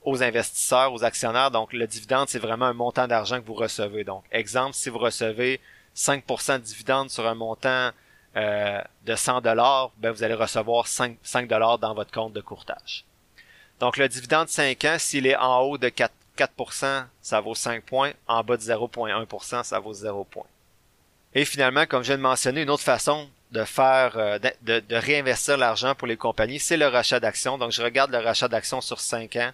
aux 0.06 0.24
investisseurs, 0.24 0.94
aux 0.94 1.04
actionnaires. 1.04 1.52
Donc, 1.52 1.74
le 1.74 1.86
dividende, 1.88 2.30
c'est 2.30 2.40
vraiment 2.40 2.66
un 2.66 2.74
montant 2.74 3.08
d'argent 3.08 3.42
que 3.42 3.46
vous 3.46 3.56
recevez. 3.56 4.04
Donc, 4.04 4.24
exemple, 4.32 4.74
si 4.74 4.90
vous 4.90 5.00
recevez 5.00 5.60
5% 5.96 6.60
de 6.60 6.64
dividende 6.64 7.10
sur 7.10 7.28
un 7.28 7.36
montant 7.36 7.90
euh, 8.38 8.82
de 9.06 9.16
100 9.16 9.42
dollars, 9.42 9.92
ben, 9.98 10.12
vous 10.12 10.24
allez 10.24 10.36
recevoir 10.36 10.88
5, 10.88 11.18
5 11.24 11.48
dollars 11.48 11.80
dans 11.80 11.94
votre 11.94 12.12
compte 12.12 12.34
de 12.34 12.42
courtage. 12.42 13.04
Donc, 13.80 13.98
le 13.98 14.08
dividende 14.08 14.48
5 14.48 14.86
ans, 14.86 14.96
s'il 15.00 15.28
est 15.28 15.36
en 15.36 15.62
haut 15.62 15.78
de 15.78 15.90
4, 15.90 16.14
4%, 16.38 17.06
ça 17.22 17.42
vaut 17.42 17.56
5 17.56 17.84
points. 17.84 18.12
En 18.28 18.44
bas 18.44 18.58
de 18.58 18.62
0,1%, 18.62 19.64
ça 19.64 19.80
vaut 19.80 19.94
0 19.94 20.24
points. 20.26 20.46
Et 21.34 21.46
finalement, 21.46 21.86
comme 21.86 22.04
je 22.04 22.08
viens 22.08 22.18
de 22.18 22.22
mentionner, 22.22 22.62
une 22.62 22.70
autre 22.70 22.84
façon 22.84 23.28
de 23.52 23.64
faire, 23.64 24.18
euh, 24.18 24.40
de, 24.62 24.96
réinvestir 24.96 25.58
l'argent 25.58 25.96
pour 25.96 26.08
les 26.08 26.18
compagnies, 26.18 26.60
c'est 26.60 26.78
le 26.78 26.88
rachat 26.88 27.20
d'actions. 27.20 27.58
Donc, 27.58 27.72
je 27.72 27.82
regarde 27.82 28.12
le 28.12 28.20
rachat 28.20 28.48
d'actions 28.48 28.82
sur 28.82 29.00
5 29.00 29.36
ans. 29.38 29.52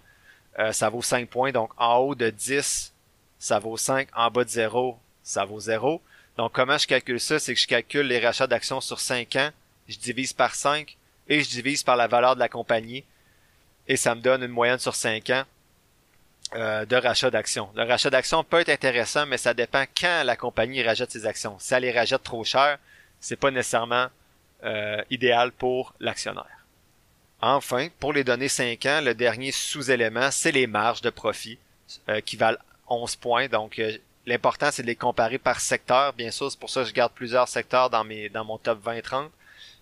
Euh, 0.60 0.72
ça 0.72 0.90
vaut 0.90 1.02
5 1.02 1.30
points. 1.30 1.52
Donc 1.52 1.72
en 1.78 1.98
haut 1.98 2.16
de 2.16 2.30
10, 2.30 2.94
ça 3.40 3.60
vaut 3.60 3.78
5. 3.78 4.08
En 4.16 4.30
bas 4.30 4.44
de 4.44 4.50
0, 4.50 5.00
ça 5.24 5.46
vaut 5.46 5.60
0. 5.60 6.02
Donc 6.38 6.52
comment 6.54 6.78
je 6.78 6.88
calcule 6.88 7.20
ça? 7.20 7.40
C'est 7.40 7.54
que 7.54 7.60
je 7.60 7.68
calcule 7.68 8.08
les 8.08 8.20
rachats 8.20 8.48
d'actions 8.48 8.82
sur 8.82 9.00
5 9.00 9.36
ans, 9.36 9.50
je 9.88 9.98
divise 9.98 10.34
par 10.34 10.56
5 10.56 10.98
et 11.28 11.44
je 11.44 11.50
divise 11.50 11.84
par 11.84 11.96
la 11.96 12.08
valeur 12.08 12.36
de 12.36 12.40
la 12.40 12.50
compagnie. 12.50 13.04
Et 13.88 13.98
ça 13.98 14.16
me 14.16 14.22
donne 14.22 14.44
une 14.44 14.52
moyenne 14.52 14.80
sur 14.80 14.96
5 14.96 15.30
ans 15.32 15.44
euh, 16.56 16.86
de 16.86 16.96
rachat 16.96 17.32
d'actions. 17.32 17.70
Le 17.76 17.84
rachat 17.84 18.10
d'actions 18.10 18.44
peut 18.44 18.60
être 18.60 18.70
intéressant, 18.70 19.26
mais 19.26 19.38
ça 19.38 19.54
dépend 19.54 19.86
quand 20.00 20.24
la 20.26 20.36
compagnie 20.36 20.84
rachète 20.84 21.12
ses 21.12 21.26
actions. 21.26 21.58
Si 21.60 21.74
elle 21.74 21.84
les 21.84 21.92
rachète 21.92 22.24
trop 22.24 22.44
cher, 22.44 22.78
c'est 23.20 23.36
pas 23.36 23.52
nécessairement 23.52 24.08
euh, 24.64 25.02
idéal 25.10 25.52
pour 25.52 25.94
l'actionnaire. 26.00 26.61
Enfin, 27.42 27.88
pour 28.00 28.14
les 28.14 28.24
données 28.24 28.48
5 28.48 28.86
ans, 28.86 29.02
le 29.04 29.16
dernier 29.16 29.52
sous-élément, 29.52 30.30
c'est 30.30 30.52
les 30.52 30.68
marges 30.68 31.02
de 31.02 31.10
profit 31.10 31.58
euh, 32.08 32.22
qui 32.22 32.36
valent 32.36 32.60
11 32.88 33.16
points. 33.16 33.48
Donc, 33.48 33.82
l'important, 34.28 34.70
c'est 34.72 34.84
de 34.84 34.88
les 34.88 34.96
comparer 34.96 35.40
par 35.40 35.60
secteur. 35.60 36.14
Bien 36.14 36.30
sûr, 36.30 36.52
c'est 36.52 36.60
pour 36.60 36.70
ça 36.70 36.84
que 36.84 36.90
je 36.90 36.94
garde 36.94 37.14
plusieurs 37.14 37.48
secteurs 37.48 37.90
dans, 37.90 38.04
mes, 38.04 38.30
dans 38.30 38.46
mon 38.46 38.60
top 38.60 38.86
20-30. 38.86 39.30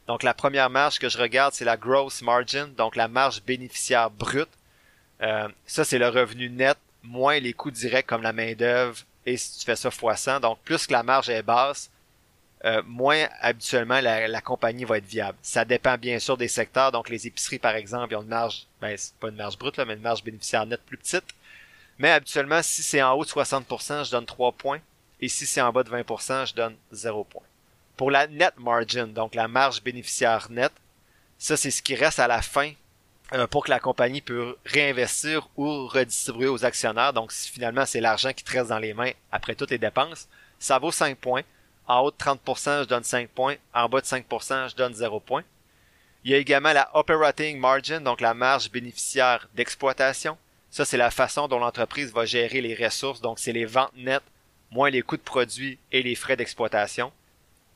Donc, 0.08 0.24
la 0.24 0.34
première 0.34 0.70
marge 0.70 1.00
que 1.00 1.10
je 1.10 1.18
regarde, 1.18 1.54
c'est 1.54 1.66
la 1.66 1.78
gross 1.78 2.22
margin, 2.22 2.74
donc 2.76 2.96
la 2.96 3.08
marge 3.08 3.44
bénéficiaire 3.44 4.10
brute. 4.10 4.50
Euh, 5.22 5.50
ça, 5.66 5.84
c'est 5.84 6.00
le 6.00 6.08
revenu 6.08 6.50
net 6.50 6.78
moins 7.04 7.40
les 7.40 7.54
coûts 7.54 7.72
directs 7.72 8.08
comme 8.08 8.22
la 8.22 8.34
main-d'œuvre 8.34 8.98
et 9.26 9.38
si 9.38 9.60
tu 9.60 9.66
fais 9.66 9.76
ça 9.76 9.92
fois 9.92 10.16
100. 10.16 10.40
Donc, 10.40 10.60
plus 10.64 10.88
que 10.88 10.94
la 10.94 11.04
marge 11.04 11.30
est 11.30 11.44
basse, 11.44 11.92
euh, 12.66 12.82
moins 12.86 13.28
habituellement 13.40 14.02
la, 14.02 14.42
compagnie 14.42 14.84
va 14.84 14.98
être 14.98 15.06
viable. 15.06 15.38
Ça 15.42 15.64
dépend 15.64 15.98
bien 15.98 16.20
sûr 16.20 16.36
des 16.36 16.48
secteurs. 16.48 16.92
Donc, 16.92 17.10
les 17.10 17.28
épiceries, 17.28 17.60
par 17.60 17.76
exemple, 17.76 18.14
ils 18.14 18.18
ont 18.18 18.22
une 18.22 18.28
marge, 18.28 18.68
ben, 18.82 18.96
c'est 18.98 19.16
pas 19.16 19.30
une 19.30 19.36
marge 19.36 19.58
brute, 19.58 19.78
là, 19.78 19.86
mais 19.86 19.94
une 19.94 20.02
marge 20.02 20.24
bénéficiaire 20.24 20.66
nette 20.66 20.84
plus 20.84 20.98
petite. 20.98 21.24
Mais 21.98 22.12
habituellement, 22.12 22.62
si 22.62 22.84
c'est 22.84 23.02
en 23.02 23.14
haut 23.14 23.24
de 23.24 23.30
60%, 23.30 24.06
je 24.06 24.12
donne 24.12 24.26
3 24.26 24.52
points. 24.54 24.80
Et 25.22 25.28
si 25.28 25.46
c'est 25.46 25.62
en 25.62 25.72
bas 25.72 25.84
de 25.84 25.90
20%, 25.90 26.48
je 26.48 26.54
donne 26.54 26.76
0 26.92 27.24
points. 27.26 27.44
Pour 27.98 28.12
la 28.12 28.28
net 28.28 28.54
margin, 28.58 29.08
donc 29.08 29.36
la 29.36 29.50
marge 29.50 29.84
bénéficiaire 29.84 30.48
nette, 30.50 30.72
ça 31.38 31.58
c'est 31.58 31.72
ce 31.72 31.82
qui 31.82 31.96
reste 31.96 32.20
à 32.20 32.28
la 32.28 32.42
fin 32.42 32.72
euh, 33.34 33.46
pour 33.46 33.66
que 33.66 33.70
la 33.70 33.82
compagnie 33.82 34.22
peut 34.22 34.56
réinvestir 34.66 35.50
ou 35.58 35.88
redistribuer 35.88 36.48
aux 36.48 36.64
actionnaires. 36.64 37.12
Donc, 37.12 37.34
si 37.34 37.52
finalement 37.52 37.86
c'est 37.86 38.00
l'argent 38.00 38.32
qui 38.32 38.46
te 38.46 38.52
reste 38.52 38.70
dans 38.70 38.80
les 38.80 38.94
mains 38.94 39.12
après 39.32 39.56
toutes 39.56 39.72
les 39.72 39.78
dépenses, 39.78 40.30
ça 40.58 40.80
vaut 40.80 40.92
5 40.92 41.18
points. 41.18 41.44
En 41.90 42.02
haut 42.02 42.12
de 42.12 42.16
30%, 42.18 42.84
je 42.84 42.88
donne 42.88 43.04
5 43.04 43.30
points. 43.30 43.56
En 43.74 43.90
bas 43.90 44.00
de 44.00 44.06
5%, 44.06 44.70
je 44.70 44.76
donne 44.76 44.94
0 44.94 45.20
points. 45.20 45.44
Il 46.24 46.32
y 46.32 46.36
a 46.36 46.38
également 46.38 46.72
la 46.72 46.88
operating 46.96 47.58
margin, 47.60 48.00
donc 48.00 48.22
la 48.22 48.36
marge 48.36 48.70
bénéficiaire 48.70 49.50
d'exploitation. 49.56 50.38
Ça, 50.70 50.86
c'est 50.86 50.98
la 50.98 51.10
façon 51.10 51.48
dont 51.48 51.58
l'entreprise 51.58 52.14
va 52.14 52.26
gérer 52.26 52.62
les 52.62 52.76
ressources. 52.76 53.22
Donc, 53.22 53.40
c'est 53.40 53.54
les 53.54 53.66
ventes 53.66 53.92
nettes, 53.98 54.24
moins 54.70 54.92
les 54.92 55.02
coûts 55.02 55.18
de 55.18 55.24
produits 55.24 55.80
et 55.92 56.04
les 56.04 56.14
frais 56.14 56.38
d'exploitation. 56.38 57.12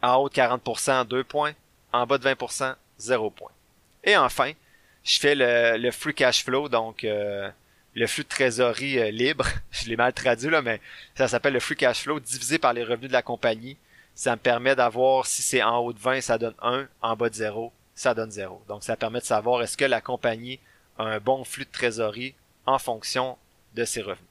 En 0.04 0.18
haut 0.18 0.30
de 0.30 0.36
40%, 0.36 1.08
2 1.08 1.24
points. 1.24 1.54
En 1.92 2.06
bas 2.06 2.20
de 2.20 2.28
20%, 2.28 2.76
0 3.00 3.32
points. 3.32 3.52
Et 4.04 4.16
enfin, 4.16 4.52
je 5.04 5.20
fais 5.20 5.34
le, 5.36 5.90
free 5.90 6.14
cash 6.14 6.44
flow, 6.44 6.70
donc 6.70 7.04
euh, 7.04 7.50
le 7.96 8.06
flux 8.06 8.24
de 8.24 8.30
trésorerie 8.30 9.00
euh, 9.00 9.10
libre. 9.10 9.48
je 9.72 9.90
l'ai 9.90 9.96
mal 9.96 10.14
traduit 10.14 10.52
là, 10.52 10.62
mais 10.62 10.82
ça 11.16 11.28
s'appelle 11.28 11.54
le 11.54 11.60
free 11.60 11.76
cash 11.76 12.04
flow 12.04 12.20
divisé 12.20 12.60
par 12.60 12.74
les 12.74 12.84
revenus 12.84 13.10
de 13.10 13.14
la 13.14 13.24
compagnie. 13.24 13.76
Ça 14.16 14.32
me 14.32 14.42
permet 14.42 14.76
d'avoir, 14.76 15.26
si 15.26 15.42
c'est 15.42 15.64
en 15.64 15.80
haut 15.80 15.94
de 15.94 16.00
20, 16.00 16.22
ça 16.22 16.38
donne 16.38 16.54
1, 16.62 16.88
en 17.02 17.16
bas 17.16 17.30
de 17.30 17.36
0, 17.36 17.74
ça 17.96 18.14
donne 18.14 18.32
0. 18.32 18.62
Donc 18.68 18.84
ça 18.84 18.96
permet 18.96 19.20
de 19.20 19.26
savoir 19.26 19.62
est-ce 19.62 19.78
que 19.78 19.86
la 19.86 20.02
compagnie 20.02 20.60
a 20.98 21.04
un 21.04 21.20
bon 21.20 21.44
flux 21.44 21.66
de 21.66 21.72
trésorerie 21.72 22.36
en 22.66 22.80
fonction 22.80 23.38
de 23.76 23.86
ses 23.86 24.02
revenus. 24.02 24.28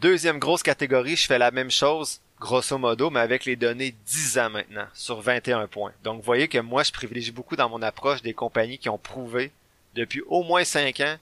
Deuxième 0.00 0.38
grosse 0.38 0.62
catégorie, 0.62 1.16
je 1.16 1.26
fais 1.26 1.38
la 1.38 1.50
même 1.50 1.70
chose, 1.70 2.20
grosso 2.40 2.78
modo, 2.78 3.10
mais 3.10 3.20
avec 3.20 3.44
les 3.44 3.56
données 3.56 3.94
10 4.06 4.38
ans 4.38 4.50
maintenant, 4.50 4.86
sur 4.94 5.20
21 5.20 5.66
points. 5.66 5.92
Donc 6.02 6.16
vous 6.16 6.26
voyez 6.26 6.48
que 6.48 6.58
moi, 6.58 6.82
je 6.82 6.92
privilégie 6.92 7.32
beaucoup 7.32 7.56
dans 7.56 7.68
mon 7.68 7.82
approche 7.82 8.22
des 8.22 8.34
compagnies 8.34 8.78
qui 8.78 8.88
ont 8.88 8.98
prouvé 8.98 9.52
depuis 9.94 10.22
au 10.26 10.42
moins 10.42 10.64
5 10.64 11.00
ans 11.00 11.16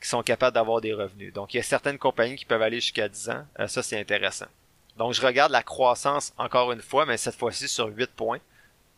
qui 0.00 0.08
sont 0.08 0.22
capables 0.22 0.54
d'avoir 0.54 0.80
des 0.80 0.92
revenus. 0.92 1.32
Donc, 1.32 1.54
il 1.54 1.56
y 1.56 1.60
a 1.60 1.62
certaines 1.62 1.96
compagnies 1.96 2.36
qui 2.36 2.44
peuvent 2.44 2.60
aller 2.60 2.80
jusqu'à 2.80 3.08
10 3.08 3.30
ans. 3.30 3.46
Euh, 3.58 3.66
ça, 3.68 3.82
c'est 3.82 3.98
intéressant. 3.98 4.46
Donc, 4.96 5.12
je 5.12 5.24
regarde 5.24 5.52
la 5.52 5.62
croissance 5.62 6.32
encore 6.38 6.72
une 6.72 6.82
fois, 6.82 7.06
mais 7.06 7.16
cette 7.16 7.36
fois-ci 7.36 7.68
sur 7.68 7.86
8 7.86 8.10
points. 8.12 8.38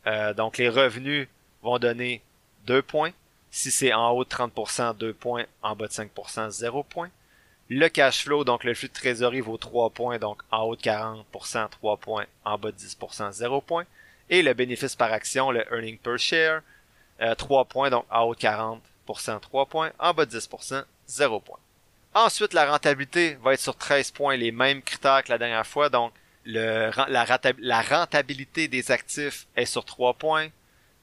Euh, 0.07 0.35
donc, 0.35 0.59
les 0.59 0.69
revenus 0.69 1.29
vont 1.62 1.79
donner 1.79 2.23
2 2.67 2.83
points. 2.83 3.12
Si 3.50 3.71
c'est 3.71 3.93
en 3.93 4.11
haut 4.11 4.25
de 4.25 4.29
30%, 4.29 4.97
2 4.97 5.15
points. 5.15 5.47
En 5.62 5.75
bas 5.75 5.87
de 5.87 5.93
5%, 5.93 6.50
0 6.50 6.83
points. 6.83 7.11
Le 7.69 7.88
cash 7.88 8.23
flow, 8.23 8.45
donc 8.45 8.62
le 8.62 8.75
flux 8.75 8.88
de 8.88 8.93
trésorerie 8.93 9.41
vaut 9.41 9.57
3 9.57 9.91
points, 9.91 10.19
donc 10.19 10.41
en 10.53 10.62
haut 10.62 10.76
de 10.76 10.81
40%, 10.81 11.69
3 11.69 11.97
points, 11.97 12.26
en 12.45 12.59
bas 12.59 12.71
de 12.71 12.76
10%, 12.76 13.33
0 13.33 13.61
points. 13.61 13.87
Et 14.31 14.43
le 14.43 14.55
bénéfice 14.55 14.95
par 14.95 15.12
action, 15.12 15.50
le 15.50 15.65
earning 15.73 15.99
per 15.99 16.17
share, 16.19 16.62
3 17.37 17.61
euh, 17.61 17.65
points, 17.65 17.91
donc 17.91 18.07
en 18.09 18.23
haut 18.23 18.37
de 18.37 18.41
40%, 18.41 19.41
3 19.41 19.67
points, 19.67 19.91
en 19.99 20.15
bas 20.15 20.26
de 20.26 20.38
10%, 20.38 20.85
0 21.09 21.41
points. 21.41 21.59
Ensuite, 22.18 22.54
la 22.54 22.64
rentabilité 22.64 23.35
va 23.42 23.52
être 23.52 23.61
sur 23.61 23.76
13 23.76 24.11
points, 24.12 24.37
les 24.37 24.50
mêmes 24.50 24.80
critères 24.80 25.23
que 25.23 25.28
la 25.28 25.37
dernière 25.37 25.66
fois, 25.66 25.90
donc 25.90 26.14
le, 26.46 26.90
la, 27.11 27.82
rentabilité 27.82 28.68
des 28.68 28.90
actifs 28.90 29.46
est 29.54 29.66
sur 29.66 29.85
3 29.85 30.14
points, 30.14 30.49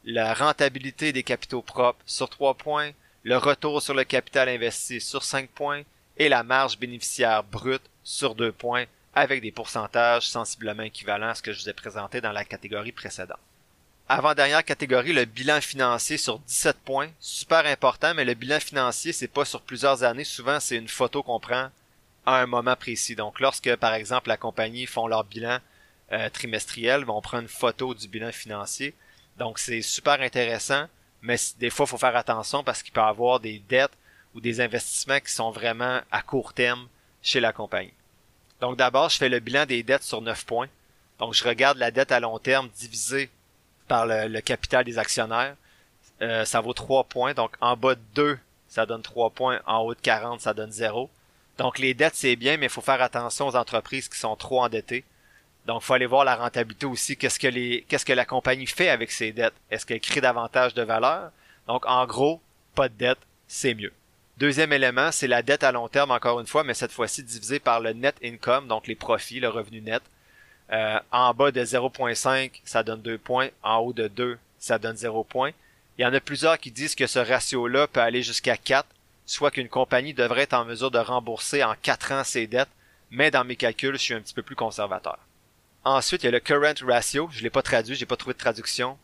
la 0.05 0.34
rentabilité 0.34 1.13
des 1.13 1.22
capitaux 1.22 1.62
propres 1.62 2.01
sur 2.08 2.27
3 2.29 2.55
points, 2.55 2.93
le 3.22 3.38
retour 3.38 3.79
sur 3.79 3.93
le 3.93 4.05
capital 4.05 4.50
investi 4.50 5.00
sur 5.00 5.22
5 5.22 5.51
points. 5.51 5.84
Et 6.17 6.29
la 6.29 6.41
marge 6.41 6.79
bénéficiaire 6.79 7.43
brute 7.43 7.88
sur 8.03 8.34
2 8.34 8.51
points 8.51 8.86
avec 9.13 9.43
des 9.43 9.51
pourcentages 9.51 10.27
sensiblement 10.27 10.82
équivalents 10.82 11.29
à 11.29 11.36
ce 11.36 11.43
que 11.43 11.53
je 11.53 11.62
vous 11.62 11.70
ai 11.70 11.74
présenté 11.74 12.22
dans 12.22 12.32
la 12.32 12.43
catégorie 12.43 12.91
précédente. 12.91 13.38
Avant-dernière 14.15 14.63
catégorie, 14.63 15.12
le 15.12 15.25
bilan 15.25 15.60
financier 15.60 16.17
sur 16.17 16.38
17 16.38 16.77
points. 16.86 17.10
Super 17.20 17.65
important, 17.65 18.13
mais 18.13 18.24
le 18.24 18.36
bilan 18.36 18.60
financier, 18.60 19.12
c'est 19.12 19.27
pas 19.27 19.43
sur 19.43 19.62
plusieurs 19.62 20.03
années. 20.03 20.24
Souvent, 20.24 20.60
c'est 20.60 20.75
une 20.75 20.88
photo 20.88 21.24
qu'on 21.24 21.39
prend 21.39 21.72
à 22.24 22.36
un 22.36 22.46
moment 22.46 22.75
précis. 22.75 23.15
Donc, 23.15 23.39
lorsque, 23.39 23.75
par 23.77 23.96
exemple, 23.96 24.27
la 24.27 24.38
compagnie 24.38 24.86
font 24.86 25.08
leur 25.08 25.24
bilan 25.24 25.58
euh, 26.12 26.29
trimestriel, 26.29 27.05
on 27.10 27.22
prend 27.22 27.39
une 27.39 27.48
photo 27.48 27.96
du 27.96 28.08
bilan 28.08 28.32
financier. 28.32 28.93
Donc, 29.39 29.58
c'est 29.58 29.82
super 29.82 30.22
intéressant, 30.22 30.86
mais 31.24 31.38
des 31.58 31.72
fois, 31.72 31.88
il 31.88 31.89
faut 31.89 31.98
faire 31.98 32.15
attention 32.15 32.63
parce 32.63 32.84
qu'il 32.84 32.93
peut 32.93 33.01
y 33.01 33.03
avoir 33.03 33.39
des 33.39 33.63
dettes 33.67 33.98
ou 34.36 34.41
des 34.41 34.62
investissements 34.62 35.22
qui 35.22 35.34
sont 35.34 35.50
vraiment 35.50 36.01
à 36.12 36.22
court 36.22 36.53
terme 36.53 36.88
chez 37.24 37.39
la 37.39 37.51
compagnie. 37.51 37.96
Donc, 38.62 38.77
d'abord, 38.77 39.10
je 39.10 39.17
fais 39.17 39.29
le 39.29 39.39
bilan 39.39 39.65
des 39.65 39.82
dettes 39.82 40.03
sur 40.03 40.22
9 40.22 40.46
points. 40.46 40.70
Donc, 41.17 41.34
je 41.34 41.43
regarde 41.43 41.79
la 41.79 41.89
dette 41.89 42.12
à 42.12 42.20
long 42.20 42.38
terme 42.38 42.70
divisée 42.77 43.32
par 43.88 44.06
le, 44.06 44.40
capital 44.42 44.86
des 44.86 44.98
actionnaires. 44.98 45.56
Euh, 46.22 46.46
ça 46.46 46.62
vaut 46.62 46.74
3 46.74 47.06
points. 47.06 47.34
Donc 47.34 47.56
en 47.62 47.75
bas 47.75 47.96
de 47.96 48.02
2, 48.16 48.40
ça 48.68 48.86
donne 48.86 49.02
3 49.02 49.32
points. 49.32 49.60
En 49.66 49.80
haut 49.80 49.96
de 49.96 50.02
40, 50.02 50.42
ça 50.42 50.54
donne 50.54 50.72
0. 50.72 51.10
Donc 51.58 51.80
les 51.80 51.94
dettes, 51.94 52.16
c'est 52.16 52.36
bien, 52.36 52.58
mais 52.58 52.66
il 52.68 52.72
faut 52.72 52.82
faire 52.82 53.02
attention 53.02 53.48
aux 53.48 53.56
entreprises 53.56 54.10
qui 54.10 54.20
sont 54.20 54.36
trop 54.36 54.63
endettées. 54.63 55.04
Donc 55.66 55.82
faut 55.82 55.94
aller 55.94 56.06
voir 56.06 56.25
la 56.25 56.36
rentabilité 56.36 56.86
aussi. 56.86 57.16
Qu'est-ce 57.16 57.40
que 57.40 57.48
les, 57.48 57.86
qu'est-ce 57.88 58.06
que 58.06 58.13
la 58.13 58.25
compagnie 58.25 58.68
fait 58.68 58.90
avec 58.90 59.12
ses 59.12 59.32
dettes? 59.32 59.54
Est-ce 59.72 59.86
qu'elle 59.86 60.02
crée 60.02 60.22
davantage 60.22 60.74
de 60.74 60.82
valeur? 60.82 61.32
Donc 61.68 61.86
en 61.86 62.06
gros, 62.06 62.42
pas 62.75 62.90
de 62.90 62.96
dette, 62.96 63.20
c'est 63.48 63.74
mieux. 63.74 63.94
Deuxième 64.38 64.74
élément, 64.74 65.12
c'est 65.12 65.28
la 65.28 65.44
dette 65.44 65.63
à 65.63 65.72
long 65.72 65.88
terme, 65.88 66.12
encore 66.12 66.40
une 66.40 66.48
fois, 66.48 66.63
mais 66.63 66.74
cette 66.74 66.92
fois-ci 66.92 67.24
divisée 67.24 67.60
par 67.60 67.80
le 67.80 67.94
net 67.94 68.16
income, 68.24 68.68
donc 68.68 68.88
les 68.88 68.96
profits, 68.96 69.40
le 69.40 69.48
revenu 69.48 69.80
net. 69.80 70.02
Euh, 70.72 71.00
en 71.12 71.34
bas 71.34 71.51
de 71.51 71.62
0.5, 71.63 72.62
ça 72.63 72.84
donne 72.84 73.01
2 73.01 73.17
points. 73.17 73.50
En 73.62 73.77
haut 73.77 73.93
de 73.93 74.08
2, 74.08 74.38
ça 74.60 74.79
donne 74.79 74.98
0 74.98 75.24
points. 75.24 75.51
Il 75.98 76.03
y 76.03 76.05
en 76.05 76.13
a 76.13 76.20
plusieurs 76.20 76.58
qui 76.58 76.72
disent 76.72 76.96
que 76.96 77.08
ce 77.08 77.20
ratio-là 77.20 77.88
peut 77.88 78.00
aller 78.00 78.24
jusqu'à 78.24 78.58
4, 78.58 78.88
soit 79.25 79.51
qu'une 79.51 79.70
compagnie 79.70 80.13
devrait 80.13 80.43
être 80.43 80.53
en 80.53 80.65
mesure 80.65 80.89
de 80.89 81.00
rembourser 81.00 81.63
en 81.63 81.75
4 81.82 82.12
ans 82.13 82.24
ses 82.24 82.48
dettes, 82.48 82.70
mais 83.12 83.29
dans 83.29 83.43
mes 83.43 83.55
calculs, 83.55 83.93
je 83.93 84.01
suis 84.01 84.13
un 84.13 84.22
petit 84.22 84.34
peu 84.34 84.41
plus 84.41 84.55
conservateur. 84.55 85.20
Ensuite, 85.86 86.24
il 86.24 86.27
y 86.27 86.29
a 86.29 86.32
le 86.32 86.39
current 86.39 86.74
ratio. 86.88 87.29
Je 87.32 87.43
l'ai 87.43 87.50
pas 87.50 87.62
traduit, 87.62 87.96
j'ai 87.96 88.05
pas 88.05 88.15
trouvé 88.15 88.34
de 88.34 88.39
traduction. 88.39 88.98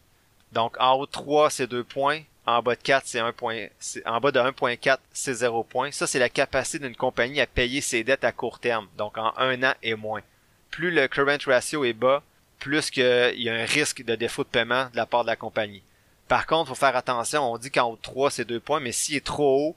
Donc, 0.53 0.77
en 0.79 0.93
haut 0.93 1.05
de 1.05 1.11
3, 1.11 1.49
c'est 1.49 1.67
2 1.67 1.83
points. 1.83 2.21
En 2.45 2.63
bas 2.63 2.75
de 2.75 2.81
4, 2.81 3.05
c'est 3.05 3.19
1 3.19 3.31
point, 3.33 3.67
en 4.07 4.19
bas 4.19 4.31
de 4.31 4.39
1.4, 4.39 4.97
c'est 5.13 5.33
0 5.33 5.63
points. 5.63 5.91
Ça, 5.91 6.07
c'est 6.07 6.17
la 6.17 6.29
capacité 6.29 6.79
d'une 6.79 6.95
compagnie 6.95 7.41
à 7.41 7.45
payer 7.45 7.81
ses 7.81 8.03
dettes 8.03 8.23
à 8.23 8.31
court 8.31 8.57
terme. 8.57 8.87
Donc, 8.97 9.19
en 9.19 9.33
un 9.37 9.61
an 9.61 9.73
et 9.83 9.93
moins 9.93 10.21
plus 10.71 10.91
le 10.91 11.07
current 11.07 11.38
ratio 11.45 11.83
est 11.85 11.93
bas, 11.93 12.23
plus 12.59 12.91
qu'il 12.91 13.03
y 13.35 13.49
a 13.49 13.53
un 13.53 13.65
risque 13.65 14.03
de 14.03 14.15
défaut 14.15 14.43
de 14.43 14.49
paiement 14.49 14.89
de 14.91 14.97
la 14.97 15.05
part 15.05 15.23
de 15.23 15.29
la 15.29 15.35
compagnie. 15.35 15.83
Par 16.27 16.45
contre, 16.45 16.69
faut 16.69 16.75
faire 16.75 16.95
attention, 16.95 17.51
on 17.51 17.57
dit 17.57 17.71
qu'en 17.71 17.91
haut 17.91 17.95
de 17.95 18.01
3, 18.01 18.31
c'est 18.31 18.45
2 18.45 18.59
points, 18.59 18.79
mais 18.79 18.91
s'il 18.91 19.15
est 19.15 19.25
trop 19.25 19.69
haut, 19.69 19.75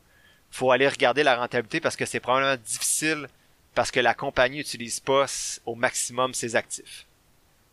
faut 0.51 0.71
aller 0.71 0.89
regarder 0.89 1.23
la 1.23 1.37
rentabilité 1.37 1.81
parce 1.81 1.97
que 1.97 2.05
c'est 2.05 2.21
probablement 2.21 2.61
difficile 2.63 3.29
parce 3.75 3.91
que 3.91 4.01
la 4.01 4.13
compagnie 4.13 4.59
n'utilise 4.59 5.01
pas 5.01 5.25
au 5.65 5.75
maximum 5.75 6.35
ses 6.35 6.57
actifs. 6.57 7.07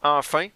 Enfin, 0.02 0.48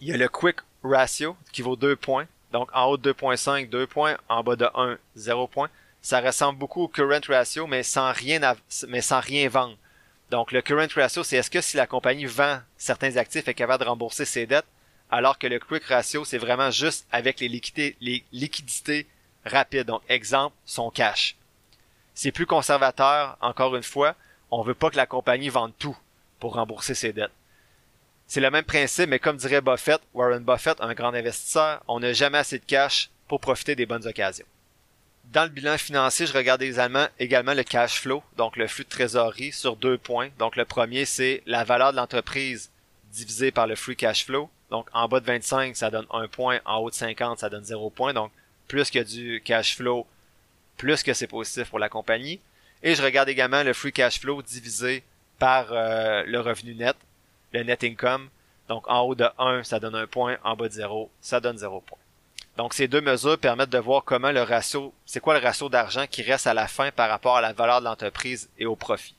il 0.00 0.08
y 0.08 0.12
a 0.12 0.16
le 0.16 0.28
quick 0.28 0.56
ratio 0.82 1.36
qui 1.52 1.60
vaut 1.60 1.76
2 1.76 1.96
points. 1.96 2.26
Donc 2.52 2.70
en 2.72 2.86
haut 2.86 2.96
de 2.96 3.12
2.5, 3.12 3.68
2 3.68 3.86
points, 3.86 4.16
en 4.28 4.42
bas 4.42 4.56
de 4.56 4.68
1, 4.74 4.98
0 5.16 5.46
points. 5.48 5.68
Ça 6.00 6.20
ressemble 6.20 6.58
beaucoup 6.58 6.82
au 6.84 6.88
current 6.88 7.20
ratio, 7.28 7.66
mais 7.66 7.82
sans 7.82 8.10
rien, 8.12 8.40
mais 8.88 9.02
sans 9.02 9.20
rien 9.20 9.48
vendre. 9.50 9.76
Donc, 10.30 10.52
le 10.52 10.62
current 10.62 10.86
ratio, 10.94 11.24
c'est 11.24 11.36
est-ce 11.36 11.50
que 11.50 11.60
si 11.60 11.76
la 11.76 11.88
compagnie 11.88 12.26
vend 12.26 12.60
certains 12.76 13.16
actifs, 13.16 13.48
est 13.48 13.54
capable 13.54 13.82
de 13.82 13.88
rembourser 13.88 14.24
ses 14.24 14.46
dettes, 14.46 14.66
alors 15.10 15.38
que 15.38 15.48
le 15.48 15.58
quick 15.58 15.84
ratio, 15.84 16.24
c'est 16.24 16.38
vraiment 16.38 16.70
juste 16.70 17.06
avec 17.10 17.40
les 17.40 17.48
liquidités, 17.48 17.96
les 18.00 18.24
liquidités 18.30 19.08
rapides. 19.44 19.86
Donc, 19.86 20.02
exemple, 20.08 20.54
son 20.64 20.90
cash. 20.90 21.36
C'est 22.14 22.30
plus 22.30 22.46
conservateur, 22.46 23.36
encore 23.40 23.74
une 23.74 23.82
fois. 23.82 24.14
on 24.52 24.62
veut 24.62 24.74
pas 24.74 24.90
que 24.90 24.96
la 24.96 25.06
compagnie 25.06 25.48
vende 25.48 25.72
tout 25.78 25.96
pour 26.38 26.54
rembourser 26.54 26.94
ses 26.94 27.12
dettes. 27.12 27.32
C'est 28.26 28.40
le 28.40 28.50
même 28.50 28.64
principe, 28.64 29.08
mais 29.08 29.18
comme 29.18 29.36
dirait 29.36 29.60
Buffett, 29.60 30.00
Warren 30.14 30.44
Buffett, 30.44 30.80
un 30.80 30.94
grand 30.94 31.12
investisseur, 31.12 31.82
on 31.88 31.98
n'a 31.98 32.12
jamais 32.12 32.38
assez 32.38 32.60
de 32.60 32.64
cash 32.64 33.10
pour 33.26 33.40
profiter 33.40 33.74
des 33.74 33.86
bonnes 33.86 34.06
occasions. 34.06 34.46
Dans 35.32 35.44
le 35.44 35.48
bilan 35.48 35.78
financier, 35.78 36.26
je 36.26 36.32
regarde 36.32 36.60
également, 36.60 37.06
le 37.20 37.62
cash 37.62 38.00
flow, 38.00 38.20
donc 38.36 38.56
le 38.56 38.66
flux 38.66 38.82
de 38.82 38.88
trésorerie 38.88 39.52
sur 39.52 39.76
deux 39.76 39.96
points. 39.96 40.30
Donc 40.40 40.56
le 40.56 40.64
premier, 40.64 41.04
c'est 41.04 41.44
la 41.46 41.62
valeur 41.62 41.92
de 41.92 41.98
l'entreprise 41.98 42.72
divisé 43.12 43.52
par 43.52 43.68
le 43.68 43.76
free 43.76 43.94
cash 43.94 44.24
flow. 44.24 44.50
Donc 44.70 44.88
en 44.92 45.06
bas 45.06 45.20
de 45.20 45.26
25, 45.26 45.76
ça 45.76 45.88
donne 45.88 46.06
1 46.10 46.26
point, 46.26 46.58
en 46.64 46.78
haut 46.78 46.90
de 46.90 46.96
50, 46.96 47.38
ça 47.38 47.48
donne 47.48 47.64
0 47.64 47.90
point. 47.90 48.12
Donc 48.12 48.32
plus 48.66 48.90
qu'il 48.90 48.98
y 48.98 49.02
a 49.02 49.04
du 49.04 49.40
cash 49.44 49.76
flow, 49.76 50.04
plus 50.76 51.04
que 51.04 51.14
c'est 51.14 51.28
positif 51.28 51.70
pour 51.70 51.78
la 51.78 51.88
compagnie. 51.88 52.40
Et 52.82 52.96
je 52.96 53.02
regarde 53.02 53.28
également 53.28 53.62
le 53.62 53.72
free 53.72 53.92
cash 53.92 54.18
flow 54.18 54.42
divisé 54.42 55.04
par 55.38 55.68
euh, 55.70 56.24
le 56.26 56.40
revenu 56.40 56.74
net, 56.74 56.96
le 57.52 57.62
net 57.62 57.84
income. 57.84 58.30
Donc 58.66 58.82
en 58.88 59.02
haut 59.02 59.14
de 59.14 59.28
1, 59.38 59.62
ça 59.62 59.78
donne 59.78 59.94
1 59.94 60.08
point, 60.08 60.38
en 60.42 60.56
bas 60.56 60.66
de 60.66 60.72
0, 60.72 61.08
ça 61.20 61.38
donne 61.38 61.56
0 61.56 61.80
point. 61.82 61.99
Donc 62.60 62.74
ces 62.74 62.88
deux 62.88 63.00
mesures 63.00 63.38
permettent 63.38 63.70
de 63.70 63.78
voir 63.78 64.04
comment 64.04 64.32
le 64.32 64.42
ratio, 64.42 64.92
c'est 65.06 65.18
quoi 65.18 65.32
le 65.32 65.42
ratio 65.42 65.70
d'argent 65.70 66.04
qui 66.06 66.20
reste 66.20 66.46
à 66.46 66.52
la 66.52 66.68
fin 66.68 66.90
par 66.90 67.08
rapport 67.08 67.38
à 67.38 67.40
la 67.40 67.54
valeur 67.54 67.80
de 67.80 67.86
l'entreprise 67.86 68.50
et 68.58 68.66
au 68.66 68.76
profit. 68.76 69.14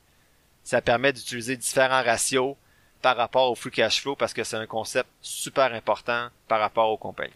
Ça 0.63 0.79
permet 0.79 1.11
d'utiliser 1.11 1.57
différents 1.57 2.03
ratios 2.03 2.55
par 3.01 3.17
rapport 3.17 3.49
au 3.49 3.55
free 3.55 3.71
cash 3.71 3.99
flow 3.99 4.15
parce 4.15 4.35
que 4.35 4.43
c'est 4.43 4.57
un 4.57 4.67
concept 4.67 5.09
super 5.23 5.73
important 5.73 6.27
par 6.47 6.59
rapport 6.59 6.91
aux 6.91 6.97
compagnies. 6.97 7.33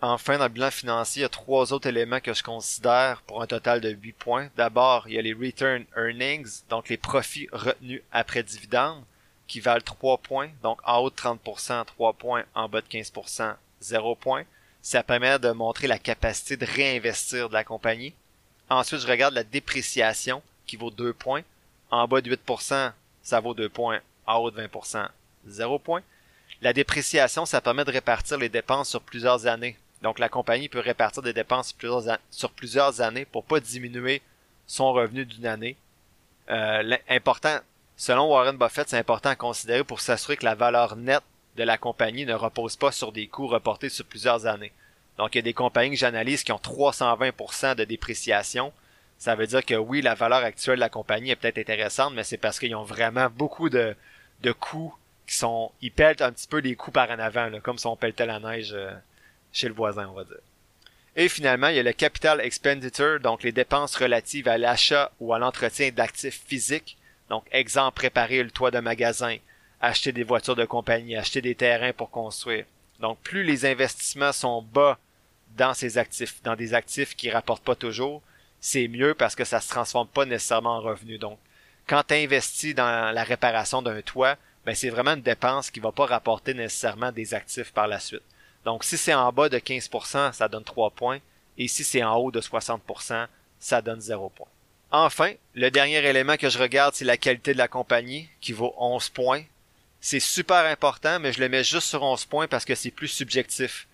Enfin, 0.00 0.38
dans 0.38 0.44
le 0.44 0.50
bilan 0.50 0.70
financier, 0.70 1.20
il 1.20 1.22
y 1.24 1.26
a 1.26 1.28
trois 1.28 1.72
autres 1.72 1.88
éléments 1.88 2.20
que 2.20 2.32
je 2.32 2.44
considère 2.44 3.20
pour 3.22 3.42
un 3.42 3.48
total 3.48 3.80
de 3.80 3.88
8 3.90 4.12
points. 4.12 4.48
D'abord, 4.56 5.08
il 5.08 5.14
y 5.14 5.18
a 5.18 5.22
les 5.22 5.34
return 5.34 5.86
earnings, 5.96 6.62
donc 6.70 6.88
les 6.88 6.98
profits 6.98 7.48
retenus 7.50 8.00
après 8.12 8.44
dividendes, 8.44 9.02
qui 9.48 9.58
valent 9.58 9.82
3 9.84 10.18
points. 10.18 10.50
Donc 10.62 10.78
en 10.84 10.98
haut 10.98 11.10
de 11.10 11.16
30%, 11.16 11.84
3 11.84 12.12
points, 12.12 12.44
en 12.54 12.68
bas 12.68 12.80
de 12.80 12.86
15%, 12.86 13.56
0 13.80 14.14
points. 14.14 14.44
Ça 14.86 15.02
permet 15.02 15.40
de 15.40 15.50
montrer 15.50 15.88
la 15.88 15.98
capacité 15.98 16.56
de 16.56 16.64
réinvestir 16.64 17.48
de 17.48 17.54
la 17.54 17.64
compagnie. 17.64 18.14
Ensuite, 18.70 19.00
je 19.00 19.08
regarde 19.08 19.34
la 19.34 19.42
dépréciation, 19.42 20.44
qui 20.64 20.76
vaut 20.76 20.92
2 20.92 21.12
points. 21.12 21.42
En 21.90 22.06
bas 22.06 22.20
de 22.20 22.32
8%, 22.32 22.92
ça 23.20 23.40
vaut 23.40 23.52
2 23.52 23.68
points 23.68 23.98
en 24.28 24.36
haut 24.36 24.52
de 24.52 24.62
20%, 24.62 25.08
0 25.48 25.78
point. 25.80 26.02
La 26.62 26.72
dépréciation, 26.72 27.46
ça 27.46 27.60
permet 27.60 27.84
de 27.84 27.90
répartir 27.90 28.38
les 28.38 28.48
dépenses 28.48 28.90
sur 28.90 29.00
plusieurs 29.00 29.48
années. 29.48 29.76
Donc 30.02 30.20
la 30.20 30.28
compagnie 30.28 30.68
peut 30.68 30.78
répartir 30.78 31.20
des 31.20 31.32
dépenses 31.32 31.74
sur 32.30 32.50
plusieurs, 32.52 33.00
années 33.00 33.24
pour 33.24 33.42
pas 33.42 33.58
diminuer 33.58 34.22
son 34.68 34.92
revenu 34.92 35.26
d'une 35.26 35.46
année. 35.46 35.76
Euh, 36.48 36.96
important, 37.08 37.58
selon 37.96 38.30
Warren 38.30 38.56
Buffett, 38.56 38.88
c'est 38.88 38.98
important 38.98 39.30
à 39.30 39.34
considérer 39.34 39.82
pour 39.82 39.98
s'assurer 39.98 40.36
que 40.36 40.44
la 40.44 40.54
valeur 40.54 40.94
nette 40.94 41.24
de 41.56 41.64
la 41.64 41.78
compagnie 41.78 42.26
ne 42.26 42.34
repose 42.34 42.76
pas 42.76 42.92
sur 42.92 43.12
des 43.12 43.26
coûts 43.26 43.48
reportés 43.48 43.88
sur 43.88 44.04
plusieurs 44.04 44.46
années. 44.46 44.72
Donc 45.18 45.34
il 45.34 45.38
y 45.38 45.40
a 45.40 45.42
des 45.42 45.54
compagnies 45.54 45.90
que 45.90 45.96
j'analyse 45.96 46.44
qui 46.44 46.52
ont 46.52 46.56
320% 46.56 47.74
de 47.74 47.84
dépréciation, 47.84 48.72
ça 49.18 49.34
veut 49.34 49.46
dire 49.46 49.64
que 49.64 49.74
oui, 49.74 50.02
la 50.02 50.14
valeur 50.14 50.44
actuelle 50.44 50.76
de 50.76 50.80
la 50.80 50.88
compagnie 50.88 51.30
est 51.30 51.36
peut-être 51.36 51.58
intéressante, 51.58 52.14
mais 52.14 52.24
c'est 52.24 52.36
parce 52.36 52.58
qu'ils 52.58 52.74
ont 52.74 52.84
vraiment 52.84 53.28
beaucoup 53.30 53.70
de, 53.70 53.96
de 54.42 54.52
coûts 54.52 54.94
qui 55.26 55.34
sont... 55.34 55.72
Ils 55.80 55.90
pèlent 55.90 56.22
un 56.22 56.32
petit 56.32 56.46
peu 56.46 56.60
des 56.60 56.76
coûts 56.76 56.90
par 56.90 57.10
en 57.10 57.18
avant, 57.18 57.50
comme 57.62 57.78
si 57.78 57.86
on 57.86 57.96
pelletait 57.96 58.26
la 58.26 58.40
neige 58.40 58.72
euh, 58.74 58.92
chez 59.52 59.68
le 59.68 59.74
voisin, 59.74 60.08
on 60.08 60.12
va 60.12 60.24
dire. 60.24 60.36
Et 61.16 61.30
finalement, 61.30 61.68
il 61.68 61.76
y 61.76 61.80
a 61.80 61.82
le 61.82 61.94
capital 61.94 62.42
expenditure, 62.42 63.20
donc 63.20 63.42
les 63.42 63.52
dépenses 63.52 63.96
relatives 63.96 64.48
à 64.48 64.58
l'achat 64.58 65.10
ou 65.18 65.32
à 65.32 65.38
l'entretien 65.38 65.90
d'actifs 65.90 66.42
physiques. 66.46 66.98
Donc, 67.30 67.44
exemple, 67.50 67.96
préparer 67.96 68.42
le 68.42 68.50
toit 68.50 68.70
de 68.70 68.80
magasin, 68.80 69.38
acheter 69.80 70.12
des 70.12 70.24
voitures 70.24 70.56
de 70.56 70.64
compagnie, 70.64 71.16
acheter 71.16 71.42
des 71.42 71.54
terrains 71.54 71.92
pour 71.92 72.10
construire. 72.10 72.64
Donc, 73.00 73.18
plus 73.20 73.42
les 73.42 73.66
investissements 73.66 74.32
sont 74.32 74.62
bas 74.62 74.98
dans 75.56 75.74
ces 75.74 75.98
actifs, 75.98 76.42
dans 76.42 76.56
des 76.56 76.74
actifs 76.74 77.14
qui 77.14 77.30
rapportent 77.30 77.64
pas 77.64 77.74
toujours, 77.74 78.22
c'est 78.60 78.88
mieux 78.88 79.14
parce 79.14 79.34
que 79.34 79.44
ça 79.44 79.60
se 79.60 79.68
transforme 79.68 80.08
pas 80.08 80.24
nécessairement 80.24 80.76
en 80.76 80.80
revenu. 80.80 81.18
Donc, 81.18 81.38
quand 81.86 82.02
tu 82.08 82.14
investis 82.14 82.74
dans 82.74 83.12
la 83.12 83.24
réparation 83.24 83.82
d'un 83.82 84.02
toit, 84.02 84.36
ben 84.64 84.74
c'est 84.74 84.90
vraiment 84.90 85.14
une 85.14 85.22
dépense 85.22 85.70
qui 85.70 85.78
va 85.78 85.92
pas 85.92 86.06
rapporter 86.06 86.52
nécessairement 86.52 87.12
des 87.12 87.34
actifs 87.34 87.72
par 87.72 87.86
la 87.86 88.00
suite. 88.00 88.22
Donc, 88.64 88.82
si 88.82 88.96
c'est 88.98 89.14
en 89.14 89.32
bas 89.32 89.48
de 89.48 89.58
15%, 89.58 90.32
ça 90.32 90.48
donne 90.48 90.64
3 90.64 90.90
points. 90.90 91.20
Et 91.56 91.68
si 91.68 91.84
c'est 91.84 92.02
en 92.02 92.16
haut 92.16 92.32
de 92.32 92.40
60%, 92.40 93.28
ça 93.60 93.80
donne 93.80 94.00
0 94.00 94.28
points. 94.30 94.48
Enfin, 94.90 95.32
le 95.54 95.70
dernier 95.70 96.04
élément 96.04 96.36
que 96.36 96.48
je 96.48 96.58
regarde, 96.58 96.94
c'est 96.94 97.04
la 97.04 97.16
qualité 97.16 97.52
de 97.52 97.58
la 97.58 97.68
compagnie, 97.68 98.28
qui 98.40 98.52
vaut 98.52 98.74
11 98.76 99.08
points. 99.10 99.42
C'est 100.00 100.20
super 100.20 100.64
important, 100.66 101.18
mais 101.18 101.32
je 101.32 101.40
le 101.40 101.48
mets 101.48 101.64
juste 101.64 101.88
sur 101.88 102.02
11 102.02 102.24
points 102.26 102.48
parce 102.48 102.64
que 102.64 102.74
c'est 102.74 102.90
plus 102.90 103.08
subjectif. 103.08 103.86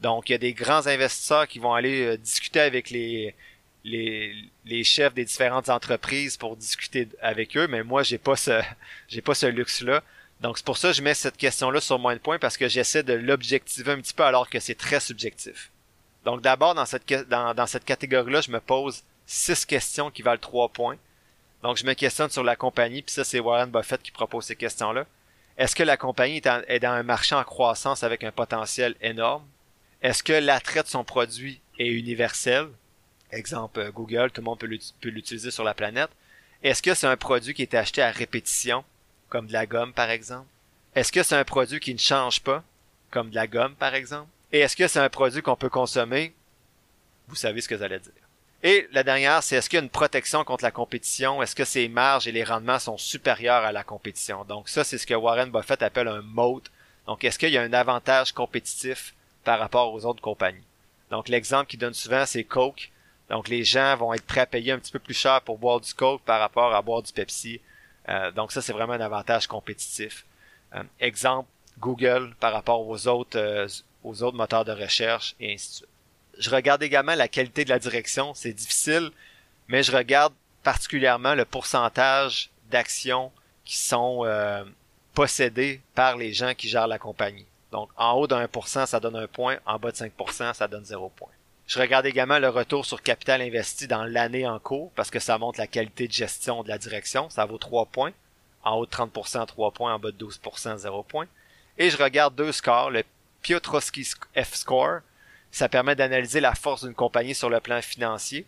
Donc, 0.00 0.28
il 0.28 0.32
y 0.32 0.34
a 0.34 0.38
des 0.38 0.54
grands 0.54 0.86
investisseurs 0.86 1.46
qui 1.46 1.58
vont 1.58 1.74
aller 1.74 2.06
euh, 2.06 2.16
discuter 2.16 2.60
avec 2.60 2.88
les, 2.90 3.34
les, 3.84 4.34
les 4.64 4.84
chefs 4.84 5.14
des 5.14 5.24
différentes 5.24 5.68
entreprises 5.68 6.36
pour 6.36 6.56
discuter 6.56 7.08
avec 7.20 7.56
eux, 7.56 7.66
mais 7.66 7.82
moi 7.82 8.02
j'ai 8.02 8.18
pas 8.18 8.36
ce 8.36 8.60
j'ai 9.08 9.22
pas 9.22 9.34
ce 9.34 9.46
luxe 9.46 9.82
là. 9.82 10.02
Donc 10.40 10.58
c'est 10.58 10.64
pour 10.64 10.78
ça 10.78 10.88
que 10.88 10.94
je 10.94 11.02
mets 11.02 11.14
cette 11.14 11.36
question-là 11.36 11.80
sur 11.80 11.98
moins 11.98 12.14
de 12.14 12.20
points 12.20 12.38
parce 12.38 12.56
que 12.56 12.68
j'essaie 12.68 13.02
de 13.02 13.12
l'objectiver 13.12 13.92
un 13.92 14.00
petit 14.00 14.14
peu 14.14 14.24
alors 14.24 14.48
que 14.48 14.60
c'est 14.60 14.74
très 14.74 15.00
subjectif. 15.00 15.70
Donc 16.24 16.42
d'abord 16.42 16.74
dans 16.74 16.86
cette 16.86 17.10
dans, 17.28 17.54
dans 17.54 17.66
cette 17.66 17.84
catégorie-là, 17.84 18.40
je 18.40 18.50
me 18.50 18.60
pose 18.60 19.02
six 19.26 19.64
questions 19.64 20.10
qui 20.10 20.22
valent 20.22 20.40
trois 20.40 20.68
points. 20.68 20.96
Donc 21.62 21.76
je 21.76 21.84
me 21.84 21.94
questionne 21.94 22.30
sur 22.30 22.42
la 22.44 22.56
compagnie, 22.56 23.02
puis 23.02 23.12
ça 23.12 23.24
c'est 23.24 23.40
Warren 23.40 23.70
Buffett 23.70 24.02
qui 24.02 24.10
propose 24.10 24.44
ces 24.44 24.56
questions-là. 24.56 25.06
Est-ce 25.60 25.76
que 25.76 25.82
la 25.82 25.98
compagnie 25.98 26.40
est, 26.68 26.80
dans 26.80 26.90
un 26.90 27.02
marché 27.02 27.34
en 27.34 27.44
croissance 27.44 28.02
avec 28.02 28.24
un 28.24 28.32
potentiel 28.32 28.96
énorme? 29.02 29.44
Est-ce 30.00 30.22
que 30.22 30.32
l'attrait 30.32 30.82
de 30.82 30.88
son 30.88 31.04
produit 31.04 31.60
est 31.78 31.88
universel? 31.88 32.68
exemple 33.30 33.78
euh, 33.78 33.90
Google, 33.92 34.30
tout 34.30 34.40
le 34.40 34.46
monde 34.46 34.58
peut 34.58 35.10
l'utiliser 35.10 35.50
sur 35.50 35.62
la 35.62 35.74
planète. 35.74 36.08
Est-ce 36.62 36.82
que 36.82 36.94
c'est 36.94 37.06
un 37.06 37.18
produit 37.18 37.52
qui 37.52 37.60
est 37.60 37.74
acheté 37.74 38.00
à 38.00 38.10
répétition, 38.10 38.86
comme 39.28 39.48
de 39.48 39.52
la 39.52 39.66
gomme 39.66 39.92
par 39.92 40.08
exemple? 40.08 40.48
Est-ce 40.94 41.12
que 41.12 41.22
c'est 41.22 41.36
un 41.36 41.44
produit 41.44 41.78
qui 41.78 41.92
ne 41.92 41.98
change 41.98 42.40
pas, 42.40 42.64
comme 43.10 43.28
de 43.28 43.34
la 43.34 43.46
gomme 43.46 43.74
par 43.74 43.94
exemple? 43.94 44.30
Et 44.52 44.60
est-ce 44.60 44.74
que 44.74 44.88
c'est 44.88 44.98
un 44.98 45.10
produit 45.10 45.42
qu'on 45.42 45.56
peut 45.56 45.68
consommer? 45.68 46.34
Vous 47.28 47.36
savez 47.36 47.60
ce 47.60 47.68
que 47.68 47.76
j'allais 47.76 48.00
dire. 48.00 48.12
Et 48.62 48.88
la 48.92 49.02
dernière, 49.02 49.42
c'est 49.42 49.56
est-ce 49.56 49.70
qu'il 49.70 49.78
y 49.78 49.80
a 49.80 49.82
une 49.82 49.90
protection 49.90 50.44
contre 50.44 50.64
la 50.64 50.70
compétition? 50.70 51.42
Est-ce 51.42 51.56
que 51.56 51.64
ses 51.64 51.88
marges 51.88 52.28
et 52.28 52.32
les 52.32 52.44
rendements 52.44 52.78
sont 52.78 52.98
supérieurs 52.98 53.64
à 53.64 53.72
la 53.72 53.84
compétition? 53.84 54.44
Donc 54.44 54.68
ça, 54.68 54.84
c'est 54.84 54.98
ce 54.98 55.06
que 55.06 55.14
Warren 55.14 55.50
Buffett 55.50 55.82
appelle 55.82 56.08
un 56.08 56.20
moat. 56.20 56.62
Donc 57.06 57.24
est-ce 57.24 57.38
qu'il 57.38 57.50
y 57.50 57.56
a 57.56 57.62
un 57.62 57.72
avantage 57.72 58.32
compétitif 58.32 59.14
par 59.44 59.58
rapport 59.58 59.94
aux 59.94 60.04
autres 60.04 60.20
compagnies? 60.20 60.66
Donc 61.10 61.28
l'exemple 61.28 61.66
qu'il 61.66 61.78
donne 61.78 61.94
souvent, 61.94 62.26
c'est 62.26 62.44
Coke. 62.44 62.90
Donc 63.30 63.48
les 63.48 63.64
gens 63.64 63.96
vont 63.96 64.12
être 64.12 64.26
prêts 64.26 64.40
à 64.42 64.46
payer 64.46 64.72
un 64.72 64.78
petit 64.78 64.92
peu 64.92 64.98
plus 64.98 65.14
cher 65.14 65.40
pour 65.40 65.56
boire 65.56 65.80
du 65.80 65.94
Coke 65.94 66.22
par 66.22 66.38
rapport 66.38 66.74
à 66.74 66.82
boire 66.82 67.02
du 67.02 67.12
Pepsi. 67.12 67.60
Euh, 68.10 68.30
donc 68.30 68.52
ça, 68.52 68.60
c'est 68.60 68.74
vraiment 68.74 68.92
un 68.92 69.00
avantage 69.00 69.46
compétitif. 69.46 70.26
Euh, 70.74 70.82
exemple, 71.00 71.48
Google 71.78 72.34
par 72.38 72.52
rapport 72.52 72.86
aux 72.86 73.08
autres, 73.08 73.38
euh, 73.38 73.66
aux 74.04 74.22
autres 74.22 74.36
moteurs 74.36 74.66
de 74.66 74.72
recherche 74.72 75.34
et 75.40 75.54
ainsi 75.54 75.68
de 75.68 75.74
suite. 75.76 75.88
Je 76.40 76.50
regarde 76.50 76.82
également 76.82 77.14
la 77.14 77.28
qualité 77.28 77.64
de 77.64 77.70
la 77.70 77.78
direction. 77.78 78.34
C'est 78.34 78.52
difficile, 78.52 79.10
mais 79.68 79.84
je 79.84 79.92
regarde 79.92 80.32
particulièrement 80.64 81.34
le 81.34 81.44
pourcentage 81.44 82.50
d'actions 82.70 83.30
qui 83.64 83.76
sont 83.76 84.26
possédées 85.14 85.80
par 85.94 86.16
les 86.16 86.32
gens 86.32 86.54
qui 86.54 86.68
gèrent 86.68 86.88
la 86.88 86.98
compagnie. 86.98 87.46
Donc 87.70 87.90
en 87.96 88.14
haut 88.14 88.26
de 88.26 88.34
1%, 88.34 88.86
ça 88.86 88.98
donne 88.98 89.16
un 89.16 89.28
point, 89.28 89.58
en 89.64 89.78
bas 89.78 89.92
de 89.92 89.96
5%, 89.96 90.54
ça 90.54 90.66
donne 90.66 90.84
0 90.84 91.08
point. 91.10 91.28
Je 91.66 91.78
regarde 91.78 92.04
également 92.04 92.40
le 92.40 92.48
retour 92.48 92.84
sur 92.84 93.00
capital 93.00 93.40
investi 93.40 93.86
dans 93.86 94.02
l'année 94.02 94.44
en 94.44 94.58
cours 94.58 94.90
parce 94.96 95.08
que 95.08 95.20
ça 95.20 95.38
montre 95.38 95.60
la 95.60 95.68
qualité 95.68 96.08
de 96.08 96.12
gestion 96.12 96.64
de 96.64 96.68
la 96.68 96.78
direction. 96.78 97.30
Ça 97.30 97.44
vaut 97.44 97.58
3 97.58 97.86
points. 97.86 98.10
En 98.64 98.74
haut 98.74 98.86
de 98.86 98.90
30%, 98.90 99.46
3 99.46 99.70
points. 99.70 99.94
En 99.94 100.00
bas 100.00 100.10
de 100.10 100.26
12%, 100.26 100.78
0 100.78 101.02
points. 101.04 101.28
Et 101.78 101.88
je 101.88 101.96
regarde 101.96 102.34
deux 102.34 102.50
scores. 102.50 102.90
Le 102.90 103.04
Piotrowski 103.42 104.02
F-Score. 104.34 105.02
Ça 105.50 105.68
permet 105.68 105.96
d'analyser 105.96 106.40
la 106.40 106.54
force 106.54 106.84
d'une 106.84 106.94
compagnie 106.94 107.34
sur 107.34 107.50
le 107.50 107.60
plan 107.60 107.82
financier. 107.82 108.46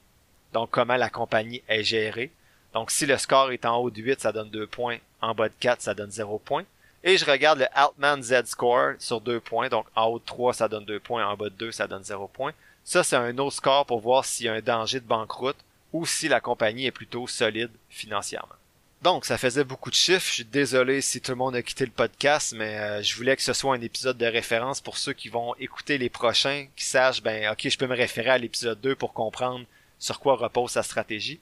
Donc, 0.53 0.71
comment 0.71 0.97
la 0.97 1.11
compagnie 1.11 1.63
est 1.69 1.83
gérée. 1.83 2.31
Donc, 2.75 2.91
si 2.91 3.07
le 3.07 3.19
score 3.19 3.53
est 3.53 3.65
en 3.65 3.77
haut 3.77 3.91
de 3.91 4.01
8, 4.01 4.21
ça 4.21 4.33
donne 4.33 4.51
2 4.51 4.67
points. 4.67 4.99
En 5.21 5.35
bas 5.35 5.49
de 5.49 5.55
4, 5.61 5.83
ça 5.83 5.95
donne 5.95 6.11
0 6.11 6.39
points. 6.39 6.65
Et 7.05 7.17
je 7.17 7.25
regarde 7.25 7.59
le 7.59 7.67
Altman 7.75 8.23
Z-Score 8.23 8.95
sur 8.99 9.21
2 9.21 9.41
points. 9.41 9.69
Donc, 9.69 9.87
en 9.97 10.07
haut 10.07 10.19
de 10.19 10.25
3, 10.25 10.55
ça 10.55 10.69
donne 10.69 10.85
2 10.85 11.01
points. 11.01 11.27
En 11.27 11.37
bas 11.37 11.51
de 11.51 11.55
2, 11.55 11.73
ça 11.73 11.87
donne 11.87 12.05
0 12.05 12.29
points. 12.29 12.53
Ça, 12.85 13.03
c'est 13.03 13.17
un 13.17 13.37
autre 13.39 13.57
score 13.57 13.87
pour 13.87 14.01
voir 14.01 14.25
s'il 14.25 14.47
y 14.47 14.49
a 14.49 14.55
un 14.55 14.61
danger 14.61 15.01
de 15.01 15.07
banqueroute 15.07 15.57
ou 15.93 16.07
si 16.07 16.29
la 16.29 16.41
compagnie 16.41 16.87
est 16.87 16.93
plutôt 16.93 17.27
solide 17.27 17.71
financièrement. 17.91 18.55
Donc, 19.03 19.25
ça 19.25 19.37
faisait 19.37 19.65
beaucoup 19.65 19.91
de 19.91 19.97
chiffres. 19.97 20.29
Je 20.29 20.33
suis 20.33 20.45
désolé 20.45 21.01
si 21.01 21.21
tout 21.21 21.33
le 21.33 21.37
monde 21.37 21.57
a 21.57 21.63
quitté 21.63 21.85
le 21.85 21.91
podcast, 21.91 22.55
mais 22.57 22.79
euh, 22.79 23.03
je 23.03 23.17
voulais 23.17 23.35
que 23.35 23.43
ce 23.43 23.53
soit 23.53 23.75
un 23.75 23.81
épisode 23.81 24.17
de 24.17 24.27
référence 24.27 24.81
pour 24.81 24.97
ceux 24.97 25.13
qui 25.13 25.29
vont 25.29 25.57
écouter 25.57 25.99
les 25.99 26.09
prochains, 26.09 26.69
qui 26.77 26.85
sachent, 26.85 27.21
ben, 27.21 27.51
ok, 27.51 27.69
je 27.69 27.77
peux 27.77 27.89
me 27.89 27.97
référer 27.97 28.31
à 28.31 28.39
l'épisode 28.39 28.81
2 28.81 28.95
pour 28.95 29.13
comprendre 29.13 29.65
sur 29.99 30.21
quoi 30.21 30.37
repose 30.37 30.71
sa 30.71 30.85
stratégie. 30.85 31.41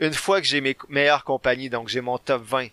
Une 0.00 0.14
fois 0.14 0.40
que 0.40 0.48
j'ai 0.48 0.60
mes 0.60 0.76
meilleures 0.88 1.22
compagnies, 1.22 1.70
donc 1.70 1.88
j'ai 1.88 2.00
mon 2.00 2.18
top 2.18 2.42
20, 2.42 2.68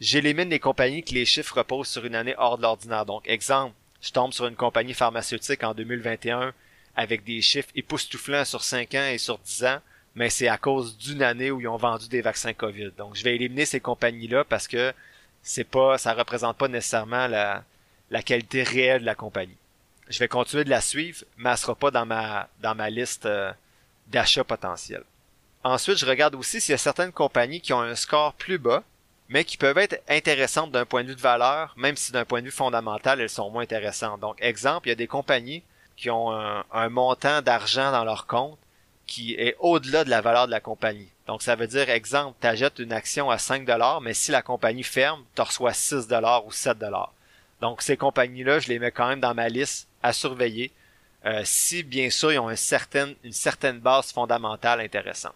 j'élimine 0.00 0.48
les 0.48 0.60
compagnies 0.60 1.02
que 1.02 1.12
les 1.12 1.26
chiffres 1.26 1.58
reposent 1.58 1.88
sur 1.88 2.06
une 2.06 2.14
année 2.14 2.34
hors 2.38 2.56
de 2.56 2.62
l'ordinaire. 2.62 3.04
Donc, 3.04 3.28
exemple, 3.28 3.74
je 4.00 4.12
tombe 4.12 4.32
sur 4.32 4.46
une 4.46 4.56
compagnie 4.56 4.94
pharmaceutique 4.94 5.62
en 5.62 5.74
2021 5.74 6.54
avec 6.96 7.22
des 7.22 7.42
chiffres 7.42 7.68
époustouflants 7.74 8.46
sur 8.46 8.64
5 8.64 8.94
ans 8.94 9.08
et 9.12 9.18
sur 9.18 9.38
10 9.38 9.64
ans, 9.66 9.80
mais 10.14 10.30
c'est 10.30 10.48
à 10.48 10.58
cause 10.58 10.96
d'une 10.98 11.22
année 11.22 11.50
où 11.50 11.60
ils 11.60 11.68
ont 11.68 11.76
vendu 11.76 12.08
des 12.08 12.22
vaccins 12.22 12.52
COVID. 12.52 12.92
Donc, 12.96 13.16
je 13.16 13.24
vais 13.24 13.34
éliminer 13.36 13.64
ces 13.64 13.80
compagnies-là 13.80 14.44
parce 14.44 14.68
que 14.68 14.92
c'est 15.42 15.64
pas, 15.64 15.98
ça 15.98 16.12
représente 16.14 16.56
pas 16.56 16.68
nécessairement 16.68 17.26
la, 17.26 17.64
qualité 18.24 18.62
réelle 18.62 19.02
de 19.02 19.06
la 19.06 19.14
compagnie. 19.14 19.56
Je 20.08 20.18
vais 20.18 20.28
continuer 20.28 20.64
de 20.64 20.70
la 20.70 20.80
suivre, 20.80 21.24
mais 21.36 21.50
elle 21.50 21.56
sera 21.56 21.74
pas 21.74 21.90
dans 21.90 22.06
ma, 22.06 22.48
dans 22.60 22.74
ma 22.74 22.90
liste 22.90 23.26
euh, 23.26 23.52
d'achats 24.08 24.44
potentiels. 24.44 25.04
Ensuite, 25.64 25.98
je 25.98 26.06
regarde 26.06 26.34
aussi 26.34 26.60
s'il 26.60 26.72
y 26.72 26.74
a 26.74 26.78
certaines 26.78 27.12
compagnies 27.12 27.60
qui 27.60 27.72
ont 27.72 27.80
un 27.80 27.94
score 27.94 28.32
plus 28.34 28.58
bas, 28.58 28.82
mais 29.28 29.44
qui 29.44 29.56
peuvent 29.56 29.78
être 29.78 30.00
intéressantes 30.08 30.72
d'un 30.72 30.86
point 30.86 31.02
de 31.02 31.08
vue 31.08 31.14
de 31.14 31.20
valeur, 31.20 31.74
même 31.76 31.96
si 31.96 32.12
d'un 32.12 32.24
point 32.24 32.40
de 32.40 32.46
vue 32.46 32.52
fondamental, 32.52 33.20
elles 33.20 33.28
sont 33.28 33.50
moins 33.50 33.62
intéressantes. 33.62 34.20
Donc, 34.20 34.36
exemple, 34.40 34.88
il 34.88 34.90
y 34.90 34.92
a 34.92 34.96
des 34.96 35.06
compagnies 35.06 35.62
qui 35.96 36.10
ont 36.10 36.30
un, 36.30 36.88
montant 36.88 37.42
d'argent 37.42 37.90
dans 37.92 38.04
leur 38.04 38.26
compte 38.26 38.58
qui 39.08 39.34
est 39.34 39.56
au-delà 39.58 40.04
de 40.04 40.10
la 40.10 40.20
valeur 40.20 40.46
de 40.46 40.52
la 40.52 40.60
compagnie. 40.60 41.08
Donc, 41.26 41.42
ça 41.42 41.56
veut 41.56 41.66
dire, 41.66 41.90
exemple, 41.90 42.36
tu 42.40 42.46
achètes 42.46 42.78
une 42.78 42.92
action 42.92 43.30
à 43.30 43.38
5 43.38 43.68
mais 44.02 44.14
si 44.14 44.30
la 44.30 44.42
compagnie 44.42 44.84
ferme, 44.84 45.24
tu 45.34 45.42
reçois 45.42 45.72
6 45.72 46.06
ou 46.46 46.52
7 46.52 46.78
Donc, 47.60 47.82
ces 47.82 47.96
compagnies-là, 47.96 48.60
je 48.60 48.68
les 48.68 48.78
mets 48.78 48.92
quand 48.92 49.08
même 49.08 49.20
dans 49.20 49.34
ma 49.34 49.48
liste 49.48 49.88
à 50.02 50.12
surveiller 50.12 50.70
euh, 51.26 51.42
si, 51.44 51.82
bien 51.82 52.10
sûr, 52.10 52.32
ils 52.32 52.38
ont 52.38 52.50
une 52.50 52.56
certaine, 52.56 53.80
base 53.80 54.12
fondamentale 54.12 54.80
intéressante. 54.80 55.34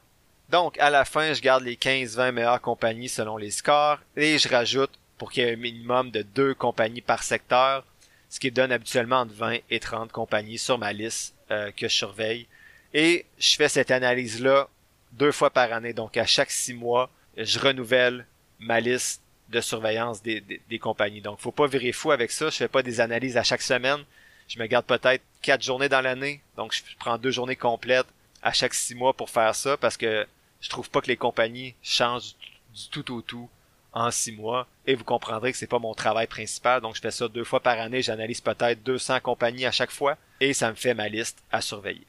Donc, 0.48 0.78
à 0.78 0.90
la 0.90 1.04
fin, 1.04 1.32
je 1.32 1.40
garde 1.40 1.64
les 1.64 1.76
15-20 1.76 2.32
meilleures 2.32 2.60
compagnies 2.60 3.08
selon 3.08 3.36
les 3.36 3.50
scores 3.50 3.98
et 4.16 4.38
je 4.38 4.48
rajoute 4.48 4.92
pour 5.18 5.32
qu'il 5.32 5.44
y 5.44 5.46
ait 5.46 5.54
un 5.54 5.56
minimum 5.56 6.10
de 6.10 6.22
deux 6.22 6.54
compagnies 6.54 7.00
par 7.00 7.22
secteur, 7.22 7.84
ce 8.28 8.38
qui 8.38 8.50
donne 8.50 8.72
habituellement 8.72 9.20
entre 9.20 9.34
20 9.34 9.58
et 9.70 9.80
30 9.80 10.12
compagnies 10.12 10.58
sur 10.58 10.78
ma 10.78 10.92
liste 10.92 11.34
euh, 11.50 11.70
que 11.72 11.88
je 11.88 11.94
surveille. 11.94 12.46
Et 12.94 13.26
je 13.38 13.56
fais 13.56 13.68
cette 13.68 13.90
analyse-là 13.90 14.68
deux 15.12 15.32
fois 15.32 15.50
par 15.50 15.72
année. 15.72 15.92
Donc, 15.92 16.16
à 16.16 16.26
chaque 16.26 16.50
six 16.50 16.74
mois, 16.74 17.10
je 17.36 17.58
renouvelle 17.58 18.26
ma 18.58 18.80
liste 18.80 19.22
de 19.48 19.60
surveillance 19.60 20.22
des, 20.22 20.40
des, 20.40 20.78
compagnies. 20.78 21.20
Donc, 21.20 21.40
faut 21.40 21.52
pas 21.52 21.66
virer 21.66 21.92
fou 21.92 22.10
avec 22.10 22.30
ça. 22.30 22.48
Je 22.48 22.56
fais 22.56 22.68
pas 22.68 22.82
des 22.82 23.00
analyses 23.00 23.36
à 23.36 23.42
chaque 23.42 23.62
semaine. 23.62 24.00
Je 24.48 24.58
me 24.58 24.66
garde 24.66 24.86
peut-être 24.86 25.22
quatre 25.42 25.62
journées 25.62 25.88
dans 25.88 26.00
l'année. 26.00 26.40
Donc, 26.56 26.72
je 26.72 26.82
prends 26.98 27.18
deux 27.18 27.30
journées 27.30 27.56
complètes 27.56 28.06
à 28.42 28.52
chaque 28.52 28.74
six 28.74 28.94
mois 28.94 29.12
pour 29.12 29.30
faire 29.30 29.54
ça 29.54 29.76
parce 29.76 29.96
que 29.96 30.26
je 30.60 30.68
trouve 30.68 30.90
pas 30.90 31.00
que 31.00 31.08
les 31.08 31.16
compagnies 31.16 31.74
changent 31.82 32.34
du 32.74 32.88
tout 32.90 33.14
au 33.14 33.20
tout 33.20 33.48
en 33.92 34.10
six 34.10 34.32
mois. 34.32 34.66
Et 34.86 34.94
vous 34.94 35.04
comprendrez 35.04 35.52
que 35.52 35.58
c'est 35.58 35.66
pas 35.66 35.78
mon 35.78 35.94
travail 35.94 36.26
principal. 36.26 36.80
Donc, 36.80 36.96
je 36.96 37.00
fais 37.00 37.10
ça 37.10 37.28
deux 37.28 37.44
fois 37.44 37.60
par 37.60 37.78
année. 37.78 38.00
J'analyse 38.00 38.40
peut-être 38.40 38.82
200 38.82 39.20
compagnies 39.20 39.66
à 39.66 39.72
chaque 39.72 39.90
fois. 39.90 40.16
Et 40.40 40.54
ça 40.54 40.70
me 40.70 40.76
fait 40.76 40.94
ma 40.94 41.08
liste 41.08 41.42
à 41.50 41.60
surveiller. 41.60 42.06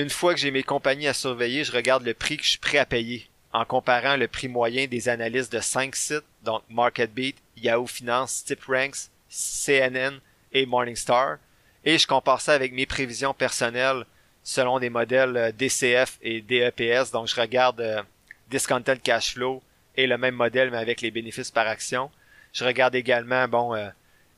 Une 0.00 0.08
fois 0.08 0.32
que 0.32 0.40
j'ai 0.40 0.50
mes 0.50 0.62
compagnies 0.62 1.08
à 1.08 1.12
surveiller, 1.12 1.62
je 1.62 1.72
regarde 1.72 2.06
le 2.06 2.14
prix 2.14 2.38
que 2.38 2.42
je 2.42 2.48
suis 2.48 2.58
prêt 2.58 2.78
à 2.78 2.86
payer 2.86 3.28
en 3.52 3.66
comparant 3.66 4.16
le 4.16 4.28
prix 4.28 4.48
moyen 4.48 4.86
des 4.86 5.10
analystes 5.10 5.52
de 5.52 5.60
cinq 5.60 5.94
sites, 5.94 6.24
donc 6.42 6.62
MarketBeat, 6.70 7.36
Yahoo 7.58 7.86
Finance, 7.86 8.42
TipRanks, 8.42 9.10
CNN 9.28 10.20
et 10.54 10.64
Morningstar. 10.64 11.36
Et 11.84 11.98
je 11.98 12.06
compare 12.06 12.40
ça 12.40 12.54
avec 12.54 12.72
mes 12.72 12.86
prévisions 12.86 13.34
personnelles 13.34 14.06
selon 14.42 14.78
des 14.78 14.88
modèles 14.88 15.36
euh, 15.36 15.52
DCF 15.52 16.18
et 16.22 16.40
DEPS. 16.40 17.10
Donc, 17.12 17.26
je 17.26 17.38
regarde 17.38 17.82
euh, 17.82 18.02
Discounted 18.48 19.02
Cash 19.02 19.34
Flow 19.34 19.62
et 19.96 20.06
le 20.06 20.16
même 20.16 20.34
modèle, 20.34 20.70
mais 20.70 20.78
avec 20.78 21.02
les 21.02 21.10
bénéfices 21.10 21.50
par 21.50 21.66
action. 21.66 22.10
Je 22.54 22.64
regarde 22.64 22.94
également, 22.94 23.46
bon, 23.48 23.74
euh, 23.74 23.90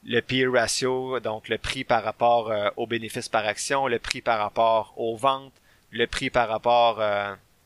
le 0.05 0.21
PE 0.21 0.51
ratio, 0.51 1.21
donc 1.21 1.49
le 1.49 1.59
prix 1.59 1.85
par 1.85 2.03
rapport 2.03 2.53
aux 2.77 2.87
bénéfices 2.87 3.29
par 3.29 3.47
action, 3.47 3.87
le 3.87 3.99
prix 3.99 4.21
par 4.21 4.39
rapport 4.39 4.95
aux 4.97 5.17
ventes, 5.17 5.53
le 5.91 6.07
prix 6.07 6.31
par 6.31 6.49
rapport 6.49 7.01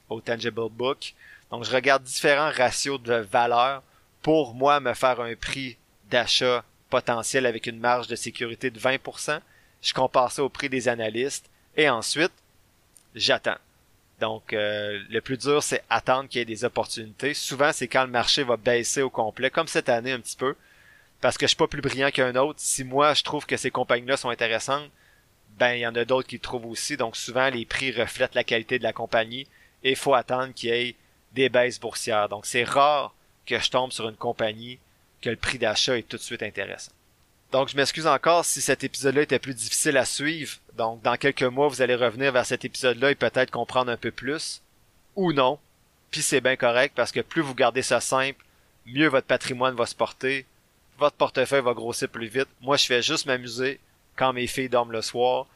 au 0.08 0.20
tangible 0.20 0.68
book. 0.70 1.14
Donc, 1.50 1.64
je 1.64 1.70
regarde 1.70 2.02
différents 2.02 2.50
ratios 2.50 3.00
de 3.00 3.14
valeur 3.14 3.82
pour 4.22 4.54
moi 4.54 4.80
me 4.80 4.94
faire 4.94 5.20
un 5.20 5.34
prix 5.36 5.76
d'achat 6.10 6.64
potentiel 6.90 7.46
avec 7.46 7.66
une 7.66 7.78
marge 7.78 8.08
de 8.08 8.16
sécurité 8.16 8.70
de 8.70 8.78
20%. 8.78 9.40
Je 9.82 9.94
compare 9.94 10.32
ça 10.32 10.42
au 10.42 10.48
prix 10.48 10.68
des 10.68 10.88
analystes 10.88 11.48
et 11.76 11.88
ensuite, 11.88 12.32
j'attends. 13.14 13.58
Donc, 14.20 14.52
euh, 14.52 14.98
le 15.10 15.20
plus 15.20 15.36
dur, 15.36 15.62
c'est 15.62 15.84
attendre 15.90 16.28
qu'il 16.28 16.38
y 16.38 16.42
ait 16.42 16.46
des 16.46 16.64
opportunités. 16.64 17.34
Souvent, 17.34 17.70
c'est 17.72 17.86
quand 17.86 18.04
le 18.04 18.10
marché 18.10 18.42
va 18.42 18.56
baisser 18.56 19.02
au 19.02 19.10
complet, 19.10 19.50
comme 19.50 19.68
cette 19.68 19.88
année 19.88 20.12
un 20.12 20.20
petit 20.20 20.36
peu, 20.36 20.56
parce 21.20 21.38
que 21.38 21.46
je 21.46 21.48
suis 21.48 21.56
pas 21.56 21.66
plus 21.66 21.80
brillant 21.80 22.10
qu'un 22.10 22.36
autre. 22.36 22.60
Si 22.60 22.84
moi, 22.84 23.14
je 23.14 23.22
trouve 23.22 23.46
que 23.46 23.56
ces 23.56 23.70
compagnies-là 23.70 24.16
sont 24.16 24.30
intéressantes, 24.30 24.90
ben, 25.58 25.72
il 25.72 25.80
y 25.80 25.86
en 25.86 25.94
a 25.94 26.04
d'autres 26.04 26.28
qui 26.28 26.36
le 26.36 26.40
trouvent 26.42 26.66
aussi. 26.66 26.96
Donc, 26.96 27.16
souvent, 27.16 27.48
les 27.48 27.64
prix 27.64 27.90
reflètent 27.92 28.34
la 28.34 28.44
qualité 28.44 28.78
de 28.78 28.84
la 28.84 28.92
compagnie 28.92 29.46
et 29.82 29.90
il 29.90 29.96
faut 29.96 30.14
attendre 30.14 30.52
qu'il 30.52 30.70
y 30.70 30.72
ait 30.72 30.96
des 31.32 31.48
baisses 31.48 31.80
boursières. 31.80 32.28
Donc, 32.28 32.46
c'est 32.46 32.64
rare 32.64 33.14
que 33.46 33.58
je 33.58 33.70
tombe 33.70 33.92
sur 33.92 34.08
une 34.08 34.16
compagnie 34.16 34.78
que 35.22 35.30
le 35.30 35.36
prix 35.36 35.58
d'achat 35.58 35.96
est 35.96 36.08
tout 36.08 36.16
de 36.16 36.22
suite 36.22 36.42
intéressant. 36.42 36.92
Donc, 37.52 37.68
je 37.68 37.76
m'excuse 37.76 38.06
encore 38.06 38.44
si 38.44 38.60
cet 38.60 38.84
épisode-là 38.84 39.22
était 39.22 39.38
plus 39.38 39.54
difficile 39.54 39.96
à 39.96 40.04
suivre. 40.04 40.58
Donc, 40.74 41.00
dans 41.02 41.16
quelques 41.16 41.42
mois, 41.42 41.68
vous 41.68 41.80
allez 41.80 41.94
revenir 41.94 42.32
vers 42.32 42.44
cet 42.44 42.64
épisode-là 42.64 43.12
et 43.12 43.14
peut-être 43.14 43.50
comprendre 43.50 43.90
un 43.90 43.96
peu 43.96 44.10
plus. 44.10 44.60
Ou 45.14 45.32
non. 45.32 45.58
Puis 46.10 46.22
c'est 46.22 46.40
bien 46.40 46.56
correct 46.56 46.94
parce 46.94 47.12
que 47.12 47.20
plus 47.20 47.42
vous 47.42 47.54
gardez 47.54 47.82
ça 47.82 48.00
simple, 48.00 48.44
mieux 48.84 49.08
votre 49.08 49.26
patrimoine 49.26 49.74
va 49.74 49.86
se 49.86 49.94
porter. 49.94 50.44
Votre 50.98 51.16
portefeuille 51.16 51.62
va 51.62 51.74
grossir 51.74 52.08
plus 52.08 52.28
vite. 52.28 52.48
Moi, 52.60 52.76
je 52.76 52.86
fais 52.86 53.02
juste 53.02 53.26
m'amuser 53.26 53.80
quand 54.16 54.32
mes 54.32 54.46
filles 54.46 54.68
dorment 54.68 54.92
le 54.92 55.02
soir. 55.02 55.46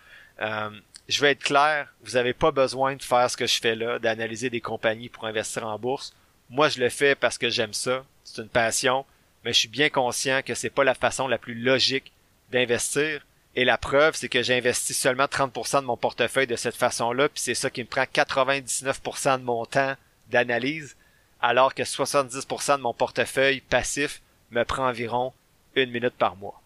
Euh, 0.41 0.71
je 1.09 1.21
vais 1.21 1.33
être 1.33 1.43
clair, 1.43 1.89
vous 2.03 2.13
n'avez 2.13 2.35
pas 2.35 2.51
besoin 2.51 2.97
de 2.97 3.03
faire 3.03 3.31
ce 3.31 3.37
que 3.37 3.47
je 3.47 3.59
fais 3.59 3.75
là, 3.75 3.99
d'analyser 3.99 4.51
des 4.51 4.61
compagnies 4.61 5.09
pour 5.09 5.27
investir 5.27 5.67
en 5.67 5.79
bourse. 5.79 6.15
Moi, 6.51 6.69
je 6.69 6.81
le 6.81 6.89
fais 6.89 7.15
parce 7.15 7.39
que 7.39 7.49
j'aime 7.49 7.73
ça. 7.73 8.05
C'est 8.25 8.43
une 8.43 8.49
passion 8.49 9.05
mais 9.45 9.53
je 9.53 9.61
suis 9.61 9.69
bien 9.69 9.89
conscient 9.89 10.43
que 10.43 10.55
c'est 10.55 10.71
pas 10.71 10.85
la 10.85 10.95
façon 10.95 11.29
la 11.29 11.39
plus 11.39 11.55
logique 11.55 12.13
d'investir. 12.51 13.25
Et 13.57 13.65
la 13.65 13.79
preuve, 13.79 14.15
c'est 14.15 14.29
que 14.29 14.43
j'investis 14.43 14.97
seulement 14.97 15.25
30% 15.25 15.81
de 15.81 15.87
mon 15.87 15.97
portefeuille 15.97 16.47
de 16.47 16.57
cette 16.57 16.77
façon-là, 16.77 17.29
puis 17.29 17.43
c'est 17.43 17.55
ça 17.55 17.71
qui 17.71 17.83
me 17.83 17.89
prend 17.89 18.03
99% 18.03 19.41
de 19.41 19.45
mon 19.45 19.65
temps 19.67 19.97
d'analyse, 20.31 20.97
alors 21.41 21.75
que 21.75 21.83
70% 21.83 22.77
de 22.77 22.83
mon 22.83 22.95
portefeuille 22.95 23.61
passif 23.61 24.23
me 24.51 24.65
prend 24.65 24.89
environ 24.89 25.33
une 25.75 25.91
minute 25.91 26.15
par 26.19 26.37
mois. 26.37 26.61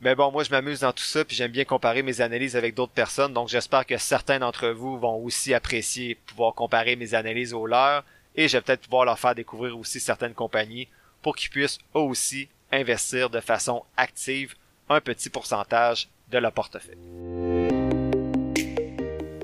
Mais 0.00 0.14
bon, 0.14 0.30
moi 0.32 0.44
je 0.44 0.50
m'amuse 0.50 0.80
dans 0.80 0.92
tout 0.92 1.04
ça, 1.04 1.24
puis 1.24 1.36
j'aime 1.36 1.50
bien 1.50 1.64
comparer 1.64 2.02
mes 2.02 2.22
analyses 2.22 2.56
avec 2.56 2.74
d'autres 2.74 2.92
personnes, 2.92 3.34
donc 3.34 3.48
j'espère 3.48 3.84
que 3.84 3.98
certains 3.98 4.38
d'entre 4.38 4.68
vous 4.68 4.98
vont 4.98 5.16
aussi 5.16 5.52
apprécier 5.52 6.14
pouvoir 6.26 6.54
comparer 6.54 6.96
mes 6.96 7.14
analyses 7.14 7.52
aux 7.52 7.66
leurs, 7.66 8.04
et 8.34 8.48
je 8.48 8.56
vais 8.56 8.62
peut-être 8.62 8.82
pouvoir 8.82 9.04
leur 9.04 9.18
faire 9.18 9.34
découvrir 9.34 9.78
aussi 9.78 10.00
certaines 10.00 10.34
compagnies 10.34 10.88
pour 11.20 11.36
qu'ils 11.36 11.50
puissent 11.50 11.78
aussi 11.92 12.48
investir 12.72 13.28
de 13.28 13.40
façon 13.40 13.84
active 13.96 14.54
un 14.88 15.00
petit 15.00 15.28
pourcentage 15.28 16.08
de 16.30 16.38
leur 16.38 16.52
portefeuille. 16.52 16.96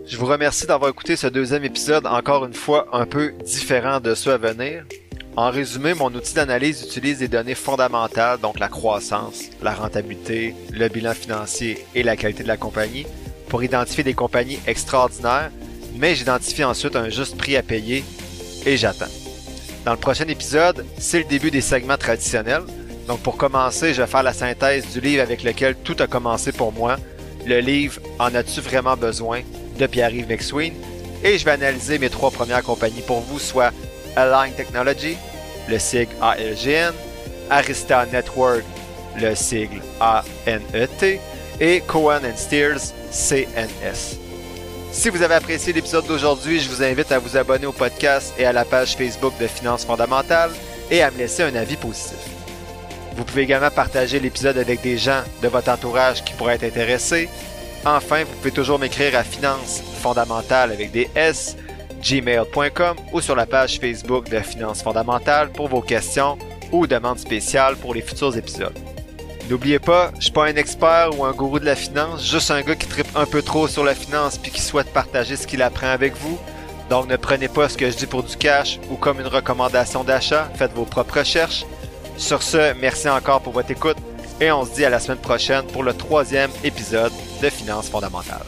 Je 0.06 0.16
vous 0.16 0.26
remercie 0.26 0.66
d'avoir 0.66 0.90
écouté 0.90 1.16
ce 1.16 1.26
deuxième 1.26 1.64
épisode, 1.64 2.06
encore 2.06 2.46
une 2.46 2.54
fois 2.54 2.88
un 2.92 3.06
peu 3.06 3.32
différent 3.44 4.00
de 4.00 4.14
ceux 4.14 4.32
à 4.32 4.38
venir. 4.38 4.84
En 5.36 5.50
résumé, 5.50 5.92
mon 5.92 6.06
outil 6.14 6.32
d'analyse 6.32 6.82
utilise 6.82 7.18
des 7.18 7.28
données 7.28 7.54
fondamentales, 7.54 8.38
donc 8.40 8.58
la 8.58 8.68
croissance, 8.68 9.44
la 9.62 9.74
rentabilité, 9.74 10.54
le 10.72 10.88
bilan 10.88 11.12
financier 11.12 11.84
et 11.94 12.02
la 12.02 12.16
qualité 12.16 12.42
de 12.42 12.48
la 12.48 12.56
compagnie, 12.56 13.06
pour 13.50 13.62
identifier 13.62 14.02
des 14.02 14.14
compagnies 14.14 14.58
extraordinaires, 14.66 15.50
mais 15.94 16.14
j'identifie 16.14 16.64
ensuite 16.64 16.96
un 16.96 17.10
juste 17.10 17.36
prix 17.36 17.54
à 17.56 17.62
payer 17.62 18.02
et 18.64 18.78
j'attends. 18.78 19.12
Dans 19.84 19.92
le 19.92 19.98
prochain 19.98 20.26
épisode, 20.26 20.86
c'est 20.98 21.18
le 21.18 21.26
début 21.26 21.50
des 21.50 21.60
segments 21.60 21.98
traditionnels. 21.98 22.64
Donc 23.06 23.20
pour 23.20 23.36
commencer, 23.36 23.92
je 23.92 24.00
vais 24.00 24.08
faire 24.08 24.22
la 24.22 24.32
synthèse 24.32 24.86
du 24.88 25.00
livre 25.00 25.22
avec 25.22 25.44
lequel 25.44 25.76
tout 25.76 25.96
a 26.00 26.06
commencé 26.06 26.50
pour 26.50 26.72
moi. 26.72 26.96
Le 27.44 27.60
livre 27.60 28.00
En 28.18 28.34
as-tu 28.34 28.60
vraiment 28.60 28.96
besoin? 28.96 29.42
de 29.78 29.86
Pierre-Yves 29.86 30.28
McSween. 30.28 30.72
Et 31.22 31.36
je 31.36 31.44
vais 31.44 31.50
analyser 31.50 31.98
mes 31.98 32.08
trois 32.08 32.30
premières 32.30 32.62
compagnies 32.62 33.02
pour 33.06 33.20
vous, 33.20 33.38
soit 33.38 33.72
Align 34.16 34.52
Technology, 34.54 35.16
le 35.68 35.78
sigle 35.78 36.14
ALGN, 36.20 36.94
Arista 37.50 38.06
Network, 38.06 38.64
le 39.20 39.34
sigle 39.34 39.80
ANET, 40.00 41.20
et 41.60 41.80
Cohen 41.86 42.20
Steers, 42.36 42.92
CNS. 43.10 44.18
Si 44.92 45.10
vous 45.10 45.22
avez 45.22 45.34
apprécié 45.34 45.72
l'épisode 45.72 46.06
d'aujourd'hui, 46.06 46.60
je 46.60 46.68
vous 46.68 46.82
invite 46.82 47.12
à 47.12 47.18
vous 47.18 47.36
abonner 47.36 47.66
au 47.66 47.72
podcast 47.72 48.32
et 48.38 48.46
à 48.46 48.52
la 48.52 48.64
page 48.64 48.96
Facebook 48.96 49.34
de 49.38 49.46
Finances 49.46 49.84
fondamentales 49.84 50.52
et 50.90 51.02
à 51.02 51.10
me 51.10 51.18
laisser 51.18 51.42
un 51.42 51.54
avis 51.54 51.76
positif. 51.76 52.16
Vous 53.16 53.24
pouvez 53.24 53.42
également 53.42 53.70
partager 53.70 54.20
l'épisode 54.20 54.58
avec 54.58 54.82
des 54.82 54.98
gens 54.98 55.22
de 55.42 55.48
votre 55.48 55.70
entourage 55.70 56.22
qui 56.24 56.34
pourraient 56.34 56.54
être 56.54 56.64
intéressés. 56.64 57.28
Enfin, 57.84 58.24
vous 58.24 58.36
pouvez 58.36 58.52
toujours 58.52 58.78
m'écrire 58.78 59.16
à 59.16 59.22
Finances 59.22 59.82
fondamentales 60.02 60.72
avec 60.72 60.90
des 60.92 61.10
S 61.14 61.56
gmail.com 62.02 62.96
ou 63.12 63.20
sur 63.20 63.36
la 63.36 63.46
page 63.46 63.78
Facebook 63.78 64.28
de 64.28 64.40
Finances 64.40 64.82
fondamentales 64.82 65.50
pour 65.50 65.68
vos 65.68 65.80
questions 65.80 66.38
ou 66.72 66.86
demandes 66.86 67.18
spéciales 67.18 67.76
pour 67.76 67.94
les 67.94 68.02
futurs 68.02 68.36
épisodes. 68.36 68.78
N'oubliez 69.48 69.78
pas, 69.78 70.10
je 70.18 70.24
suis 70.24 70.32
pas 70.32 70.46
un 70.46 70.56
expert 70.56 71.10
ou 71.16 71.24
un 71.24 71.32
gourou 71.32 71.60
de 71.60 71.64
la 71.64 71.76
finance, 71.76 72.28
juste 72.28 72.50
un 72.50 72.62
gars 72.62 72.74
qui 72.74 72.88
tripe 72.88 73.06
un 73.14 73.26
peu 73.26 73.42
trop 73.42 73.68
sur 73.68 73.84
la 73.84 73.94
finance 73.94 74.38
puis 74.38 74.50
qui 74.50 74.60
souhaite 74.60 74.92
partager 74.92 75.36
ce 75.36 75.46
qu'il 75.46 75.62
apprend 75.62 75.88
avec 75.88 76.16
vous. 76.16 76.38
Donc 76.90 77.08
ne 77.08 77.16
prenez 77.16 77.48
pas 77.48 77.68
ce 77.68 77.76
que 77.76 77.90
je 77.90 77.96
dis 77.96 78.06
pour 78.06 78.24
du 78.24 78.36
cash 78.36 78.80
ou 78.90 78.96
comme 78.96 79.20
une 79.20 79.26
recommandation 79.26 80.02
d'achat, 80.02 80.50
faites 80.54 80.72
vos 80.72 80.84
propres 80.84 81.20
recherches. 81.20 81.64
Sur 82.16 82.42
ce, 82.42 82.74
merci 82.80 83.08
encore 83.08 83.40
pour 83.40 83.52
votre 83.52 83.70
écoute 83.70 83.98
et 84.40 84.50
on 84.50 84.64
se 84.64 84.74
dit 84.74 84.84
à 84.84 84.90
la 84.90 84.98
semaine 84.98 85.18
prochaine 85.18 85.64
pour 85.66 85.82
le 85.82 85.94
troisième 85.94 86.50
épisode 86.64 87.12
de 87.40 87.48
Finances 87.48 87.88
fondamentales. 87.88 88.46